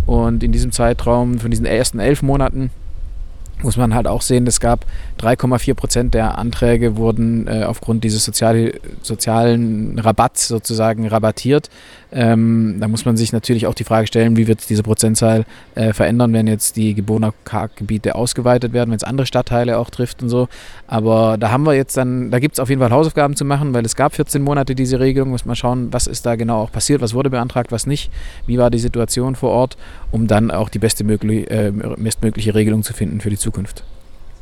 Und 0.05 0.43
in 0.43 0.51
diesem 0.51 0.71
Zeitraum 0.71 1.39
von 1.39 1.51
diesen 1.51 1.65
ersten 1.65 1.99
elf 1.99 2.21
Monaten 2.21 2.69
muss 3.63 3.77
man 3.77 3.93
halt 3.93 4.07
auch 4.07 4.21
sehen, 4.21 4.47
es 4.47 4.59
gab 4.59 4.85
3,4 5.19 5.73
Prozent 5.73 6.13
der 6.13 6.37
Anträge 6.37 6.97
wurden 6.97 7.47
äh, 7.47 7.63
aufgrund 7.63 8.03
dieses 8.03 8.25
sozial, 8.25 8.73
sozialen 9.01 9.99
Rabatts 9.99 10.47
sozusagen 10.47 11.07
rabattiert. 11.07 11.69
Ähm, 12.13 12.77
da 12.79 12.87
muss 12.87 13.05
man 13.05 13.15
sich 13.15 13.31
natürlich 13.31 13.67
auch 13.67 13.73
die 13.73 13.85
Frage 13.85 14.07
stellen, 14.07 14.35
wie 14.35 14.47
wird 14.47 14.69
diese 14.69 14.83
Prozentzahl 14.83 15.45
äh, 15.75 15.93
verändern, 15.93 16.33
wenn 16.33 16.47
jetzt 16.47 16.75
die 16.75 16.93
Gebiete 16.93 18.15
ausgeweitet 18.15 18.73
werden, 18.73 18.89
wenn 18.89 18.97
es 18.97 19.03
andere 19.03 19.25
Stadtteile 19.25 19.77
auch 19.77 19.89
trifft 19.89 20.21
und 20.21 20.29
so. 20.29 20.49
Aber 20.87 21.37
da 21.37 21.51
haben 21.51 21.63
wir 21.63 21.73
jetzt 21.73 21.95
dann, 21.95 22.29
da 22.31 22.39
gibt 22.39 22.55
es 22.55 22.59
auf 22.59 22.69
jeden 22.69 22.81
Fall 22.81 22.91
Hausaufgaben 22.91 23.35
zu 23.35 23.45
machen, 23.45 23.73
weil 23.73 23.85
es 23.85 23.95
gab 23.95 24.13
14 24.13 24.41
Monate 24.41 24.75
diese 24.75 24.99
Regelung. 24.99 25.29
Muss 25.29 25.45
man 25.45 25.55
schauen, 25.55 25.93
was 25.93 26.07
ist 26.07 26.25
da 26.25 26.35
genau 26.35 26.59
auch 26.61 26.71
passiert, 26.71 27.01
was 27.01 27.13
wurde 27.13 27.29
beantragt, 27.29 27.71
was 27.71 27.87
nicht, 27.87 28.11
wie 28.45 28.57
war 28.57 28.69
die 28.69 28.79
Situation 28.79 29.35
vor 29.35 29.51
Ort, 29.51 29.77
um 30.11 30.27
dann 30.27 30.51
auch 30.51 30.67
die 30.67 30.79
beste 30.79 31.05
möglich, 31.05 31.49
äh, 31.49 31.71
bestmögliche 31.97 32.55
Regelung 32.55 32.83
zu 32.83 32.93
finden 32.93 33.21
für 33.21 33.29
die 33.29 33.37
Zukunft. 33.37 33.50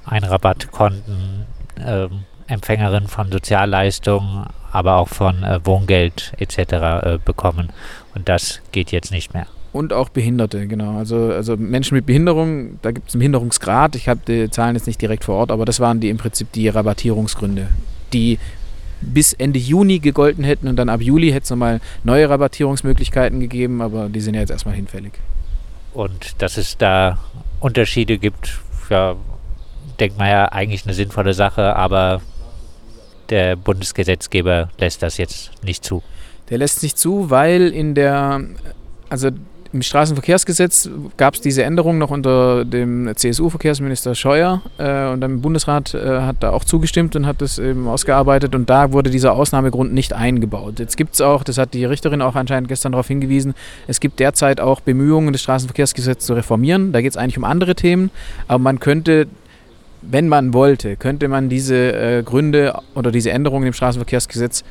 Einrabattkonten, 0.06 1.46
äh, 1.84 2.08
Empfängerin 2.48 3.08
von 3.08 3.32
Sozialleistungen, 3.32 4.48
aber 4.72 4.98
auch 4.98 5.08
von 5.08 5.44
äh, 5.44 5.60
Wohngeld 5.64 6.34
etc. 6.38 6.58
Äh, 6.58 7.20
bekommen. 7.24 7.70
Und 8.16 8.28
das 8.28 8.62
geht 8.72 8.92
jetzt 8.92 9.12
nicht 9.12 9.34
mehr. 9.34 9.48
Und 9.72 9.94
auch 9.94 10.10
Behinderte, 10.10 10.68
genau. 10.68 10.98
Also, 10.98 11.32
also 11.32 11.56
Menschen 11.56 11.96
mit 11.96 12.08
Behinderung, 12.08 12.80
da 12.82 12.92
gibt 12.92 13.10
es 13.10 13.16
einen 13.16 13.20
Behinderungsgrad. 13.20 13.96
Ich 13.96 14.10
habe 14.10 14.20
die 14.28 14.50
Zahlen 14.50 14.76
jetzt 14.76 14.88
nicht 14.88 15.00
direkt 15.00 15.26
vor 15.26 15.36
Ort, 15.36 15.52
aber 15.52 15.66
das 15.66 15.80
waren 15.80 16.00
die 16.00 16.10
im 16.10 16.18
Prinzip 16.18 16.52
die 16.54 16.70
Rabattierungsgründe, 16.70 17.68
die 18.12 18.40
bis 19.02 19.34
Ende 19.34 19.60
Juni 19.60 20.00
gegolten 20.00 20.44
hätten 20.44 20.68
und 20.68 20.76
dann 20.76 20.90
ab 20.90 21.02
Juli 21.02 21.32
hätte 21.32 21.44
es 21.44 21.50
nochmal 21.52 21.80
neue 22.04 22.30
Rabattierungsmöglichkeiten 22.30 23.40
gegeben, 23.40 23.82
aber 23.82 24.10
die 24.10 24.22
sind 24.22 24.34
ja 24.34 24.42
jetzt 24.42 24.50
erstmal 24.50 24.76
hinfällig. 24.76 25.14
Und 25.94 26.42
dass 26.42 26.58
es 26.58 26.78
da 26.78 27.20
Unterschiede 27.60 28.18
gibt, 28.18 28.60
ja, 28.90 29.16
denkt 30.00 30.18
man 30.18 30.30
ja 30.30 30.46
eigentlich 30.46 30.86
eine 30.86 30.94
sinnvolle 30.94 31.34
Sache, 31.34 31.76
aber 31.76 32.22
der 33.30 33.56
Bundesgesetzgeber 33.56 34.70
lässt 34.78 35.04
das 35.04 35.18
jetzt 35.18 35.52
nicht 35.64 35.84
zu. 35.84 36.02
Der 36.50 36.58
lässt 36.58 36.82
nicht 36.82 36.98
zu, 36.98 37.30
weil 37.30 37.68
in 37.68 37.94
der, 37.94 38.42
also 39.10 39.30
im 39.72 39.82
Straßenverkehrsgesetz 39.82 40.90
gab 41.18 41.36
es 41.36 41.42
diese 41.42 41.64
Änderung 41.64 41.98
noch 41.98 42.10
unter 42.10 42.66
dem 42.66 43.12
CSU-Verkehrsminister 43.16 44.16
Scheuer 44.16 44.62
äh, 44.78 45.10
und 45.10 45.22
der 45.22 45.28
Bundesrat 45.28 45.94
äh, 45.94 46.22
hat 46.22 46.38
da 46.40 46.52
auch 46.52 46.64
zugestimmt 46.64 47.16
und 47.16 47.28
hat 47.28 47.42
das 47.42 47.60
eben 47.60 47.88
ausgearbeitet 47.88 48.56
und 48.56 48.70
da 48.70 48.92
wurde 48.92 49.10
dieser 49.10 49.34
Ausnahmegrund 49.34 49.94
nicht 49.94 50.14
eingebaut. 50.14 50.80
Jetzt 50.80 50.98
gibt 50.98 51.14
es 51.14 51.22
auch, 51.22 51.44
das 51.44 51.58
hat 51.58 51.74
die 51.74 51.86
Richterin 51.86 52.22
auch 52.22 52.36
anscheinend 52.36 52.68
gestern 52.68 52.94
darauf 52.94 53.08
hingewiesen, 53.08 53.54
es 53.88 54.00
gibt 54.00 54.20
derzeit 54.20 54.60
auch 54.60 54.82
Bemühungen, 54.82 55.34
das 55.34 55.42
Straßenverkehrsgesetz 55.44 56.26
zu 56.26 56.34
reformieren. 56.34 56.92
Da 56.92 57.02
geht 57.02 57.12
es 57.12 57.18
eigentlich 57.18 57.38
um 57.38 57.44
andere 57.44 57.76
Themen, 57.76 58.10
aber 58.48 58.60
man 58.60 58.80
könnte 58.80 59.28
wenn 60.02 60.28
man 60.30 60.54
wollte, 60.54 60.96
könnte 60.96 61.28
man 61.28 61.50
diese 61.50 61.92
äh, 61.92 62.24
Gründe 62.24 62.74
oder 62.96 63.12
diese 63.12 63.32
Änderungen 63.32 63.68
im 63.68 63.74
Straßenverkehrsgesetz 63.74 64.64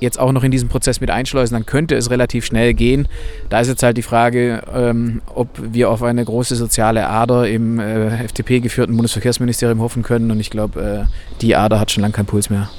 jetzt 0.00 0.18
auch 0.18 0.32
noch 0.32 0.42
in 0.42 0.50
diesen 0.50 0.68
Prozess 0.68 1.00
mit 1.00 1.10
einschleusen, 1.10 1.54
dann 1.54 1.66
könnte 1.66 1.94
es 1.94 2.10
relativ 2.10 2.44
schnell 2.44 2.74
gehen. 2.74 3.06
Da 3.48 3.60
ist 3.60 3.68
jetzt 3.68 3.82
halt 3.82 3.96
die 3.96 4.02
Frage, 4.02 4.62
ähm, 4.74 5.22
ob 5.34 5.48
wir 5.60 5.90
auf 5.90 6.02
eine 6.02 6.24
große 6.24 6.56
soziale 6.56 7.06
Ader 7.06 7.48
im 7.48 7.78
äh, 7.78 8.24
FDP-geführten 8.24 8.96
Bundesverkehrsministerium 8.96 9.80
hoffen 9.80 10.02
können. 10.02 10.30
Und 10.30 10.40
ich 10.40 10.50
glaube, 10.50 11.06
äh, 11.08 11.40
die 11.40 11.54
Ader 11.54 11.78
hat 11.78 11.90
schon 11.90 12.02
lange 12.02 12.12
keinen 12.12 12.26
Puls 12.26 12.50
mehr. 12.50 12.70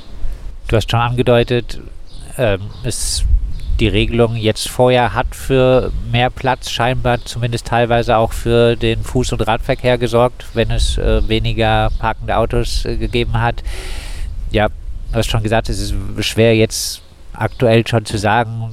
Du 0.67 0.75
hast 0.75 0.89
schon 0.89 0.99
angedeutet, 0.99 1.79
ähm, 2.37 2.61
es 2.83 3.25
die 3.81 3.87
Regelung 3.87 4.35
jetzt 4.35 4.69
vorher 4.69 5.15
hat 5.15 5.35
für 5.35 5.91
mehr 6.11 6.29
Platz 6.29 6.69
scheinbar 6.69 7.25
zumindest 7.25 7.65
teilweise 7.65 8.15
auch 8.15 8.31
für 8.31 8.75
den 8.75 9.01
Fuß- 9.01 9.33
und 9.33 9.41
Radverkehr 9.41 9.97
gesorgt, 9.97 10.45
wenn 10.53 10.69
es 10.69 10.99
äh, 10.99 11.27
weniger 11.27 11.89
parkende 11.97 12.37
Autos 12.37 12.85
äh, 12.85 12.95
gegeben 12.95 13.41
hat. 13.41 13.63
Ja, 14.51 14.67
du 14.67 15.15
hast 15.17 15.31
schon 15.31 15.41
gesagt, 15.41 15.67
es 15.69 15.79
ist 15.79 15.95
schwer 16.19 16.55
jetzt 16.55 17.01
aktuell 17.33 17.85
schon 17.87 18.05
zu 18.05 18.17
sagen, 18.17 18.71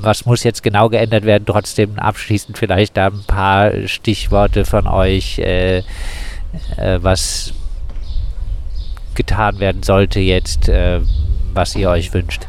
was 0.00 0.26
muss 0.26 0.44
jetzt 0.44 0.62
genau 0.62 0.88
geändert 0.88 1.24
werden. 1.24 1.44
Trotzdem 1.46 1.98
abschließend 1.98 2.58
vielleicht 2.58 2.96
da 2.96 3.06
ein 3.06 3.24
paar 3.26 3.72
Stichworte 3.86 4.64
von 4.64 4.86
euch, 4.86 5.38
äh, 5.38 5.78
äh 5.78 5.82
was 7.00 7.52
getan 9.14 9.58
werden 9.60 9.82
sollte 9.82 10.20
jetzt, 10.20 10.68
äh, 10.68 11.00
was 11.52 11.74
ihr 11.74 11.88
euch 11.90 12.12
wünscht. 12.12 12.46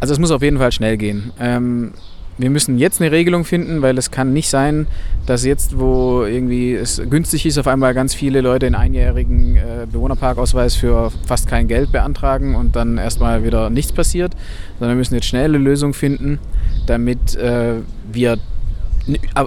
Also 0.00 0.12
es 0.12 0.18
muss 0.18 0.30
auf 0.30 0.42
jeden 0.42 0.58
Fall 0.58 0.72
schnell 0.72 0.96
gehen. 0.96 1.32
Ähm, 1.40 1.94
wir 2.36 2.50
müssen 2.50 2.78
jetzt 2.78 3.00
eine 3.00 3.12
Regelung 3.12 3.44
finden, 3.44 3.82
weil 3.82 3.96
es 3.96 4.10
kann 4.10 4.32
nicht 4.32 4.48
sein, 4.48 4.86
dass 5.26 5.44
jetzt, 5.44 5.78
wo 5.78 6.24
irgendwie 6.24 6.74
es 6.74 7.00
günstig 7.08 7.46
ist, 7.46 7.58
auf 7.58 7.66
einmal 7.66 7.94
ganz 7.94 8.14
viele 8.14 8.40
Leute 8.40 8.66
einen 8.66 8.74
einjährigen 8.74 9.56
äh, 9.56 9.86
Bewohnerparkausweis 9.90 10.74
für 10.74 11.12
fast 11.26 11.48
kein 11.48 11.68
Geld 11.68 11.92
beantragen 11.92 12.54
und 12.56 12.74
dann 12.76 12.98
erstmal 12.98 13.44
wieder 13.44 13.70
nichts 13.70 13.92
passiert, 13.92 14.34
sondern 14.78 14.96
wir 14.96 14.98
müssen 14.98 15.14
jetzt 15.14 15.26
schnell 15.26 15.46
eine 15.46 15.58
Lösung 15.58 15.94
finden, 15.94 16.38
damit 16.86 17.36
äh, 17.36 17.74
wir 18.12 18.38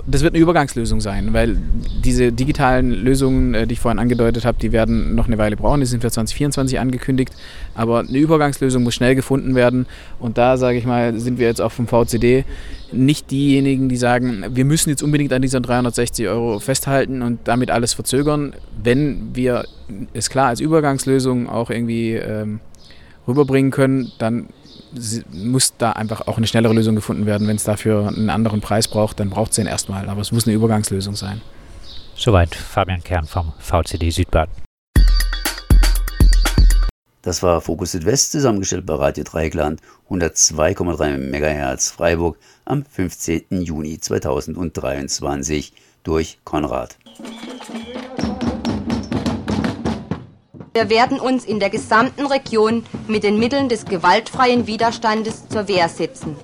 das 0.05 0.21
wird 0.21 0.35
eine 0.35 0.41
Übergangslösung 0.41 1.01
sein, 1.01 1.33
weil 1.33 1.57
diese 2.03 2.31
digitalen 2.31 2.91
Lösungen, 2.91 3.55
äh, 3.55 3.65
die 3.65 3.73
ich 3.73 3.79
vorhin 3.79 3.97
angedeutet 3.97 4.45
habe, 4.45 4.59
die 4.59 4.71
werden 4.71 5.15
noch 5.15 5.25
eine 5.25 5.39
Weile 5.39 5.57
brauchen. 5.57 5.79
Die 5.79 5.87
sind 5.87 6.01
für 6.01 6.11
2024 6.11 6.79
angekündigt. 6.79 7.33
Aber 7.73 7.99
eine 7.99 8.17
Übergangslösung 8.17 8.83
muss 8.83 8.93
schnell 8.93 9.15
gefunden 9.15 9.55
werden. 9.55 9.87
Und 10.19 10.37
da, 10.37 10.57
sage 10.57 10.77
ich 10.77 10.85
mal, 10.85 11.19
sind 11.19 11.39
wir 11.39 11.47
jetzt 11.47 11.61
auch 11.61 11.71
vom 11.71 11.87
VCD 11.87 12.45
nicht 12.91 13.31
diejenigen, 13.31 13.89
die 13.89 13.97
sagen, 13.97 14.45
wir 14.51 14.63
müssen 14.63 14.91
jetzt 14.91 15.01
unbedingt 15.01 15.33
an 15.33 15.41
diesen 15.41 15.63
360 15.63 16.27
Euro 16.27 16.59
festhalten 16.59 17.21
und 17.23 17.39
damit 17.45 17.71
alles 17.71 17.93
verzögern. 17.93 18.53
Wenn 18.81 19.35
wir 19.35 19.65
es 20.13 20.29
klar 20.29 20.49
als 20.49 20.59
Übergangslösung 20.59 21.49
auch 21.49 21.71
irgendwie 21.71 22.13
ähm, 22.13 22.59
rüberbringen 23.27 23.71
können, 23.71 24.11
dann 24.19 24.47
muss 25.31 25.75
da 25.77 25.91
einfach 25.91 26.27
auch 26.27 26.37
eine 26.37 26.47
schnellere 26.47 26.73
Lösung 26.73 26.95
gefunden 26.95 27.25
werden. 27.25 27.47
Wenn 27.47 27.55
es 27.55 27.63
dafür 27.63 28.07
einen 28.07 28.29
anderen 28.29 28.61
Preis 28.61 28.87
braucht, 28.87 29.19
dann 29.19 29.29
braucht 29.29 29.51
es 29.51 29.55
den 29.57 29.67
erstmal. 29.67 30.09
Aber 30.09 30.21
es 30.21 30.31
muss 30.31 30.45
eine 30.45 30.55
Übergangslösung 30.55 31.15
sein. 31.15 31.41
Soweit 32.15 32.55
Fabian 32.55 33.03
Kern 33.03 33.25
vom 33.25 33.53
VCD 33.59 34.09
Südbaden. 34.09 34.51
Das 37.21 37.43
war 37.43 37.59
Fokus 37.59 37.91
Südwest, 37.91 38.31
zusammengestellt 38.31 38.85
bei 38.85 38.95
Radio 38.95 39.23
Dreieckland 39.25 39.81
102,3 40.09 41.17
MHz 41.17 41.91
Freiburg 41.91 42.37
am 42.63 42.85
15. 42.85 43.61
Juni 43.63 43.99
2023 43.99 45.73
durch 46.03 46.39
Konrad. 46.45 46.97
Wir 50.77 50.91
werden 50.91 51.19
uns 51.19 51.43
in 51.43 51.59
der 51.59 51.71
gesamten 51.71 52.27
Region 52.27 52.85
mit 53.07 53.23
den 53.23 53.39
Mitteln 53.39 53.67
des 53.67 53.85
gewaltfreien 53.85 54.67
Widerstandes 54.67 55.49
zur 55.49 55.67
Wehr 55.67 55.89
setzen. 55.89 56.35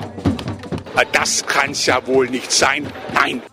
Das 1.11 1.45
kann's 1.45 1.85
ja 1.85 2.07
wohl 2.07 2.27
nicht 2.31 2.51
sein. 2.51 2.87
Nein. 3.13 3.43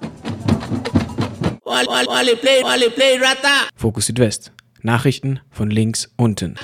Fokus 3.77 4.07
Südwest. 4.07 4.53
Nachrichten 4.81 5.41
von 5.51 5.69
links 5.69 6.09
unten. 6.17 6.57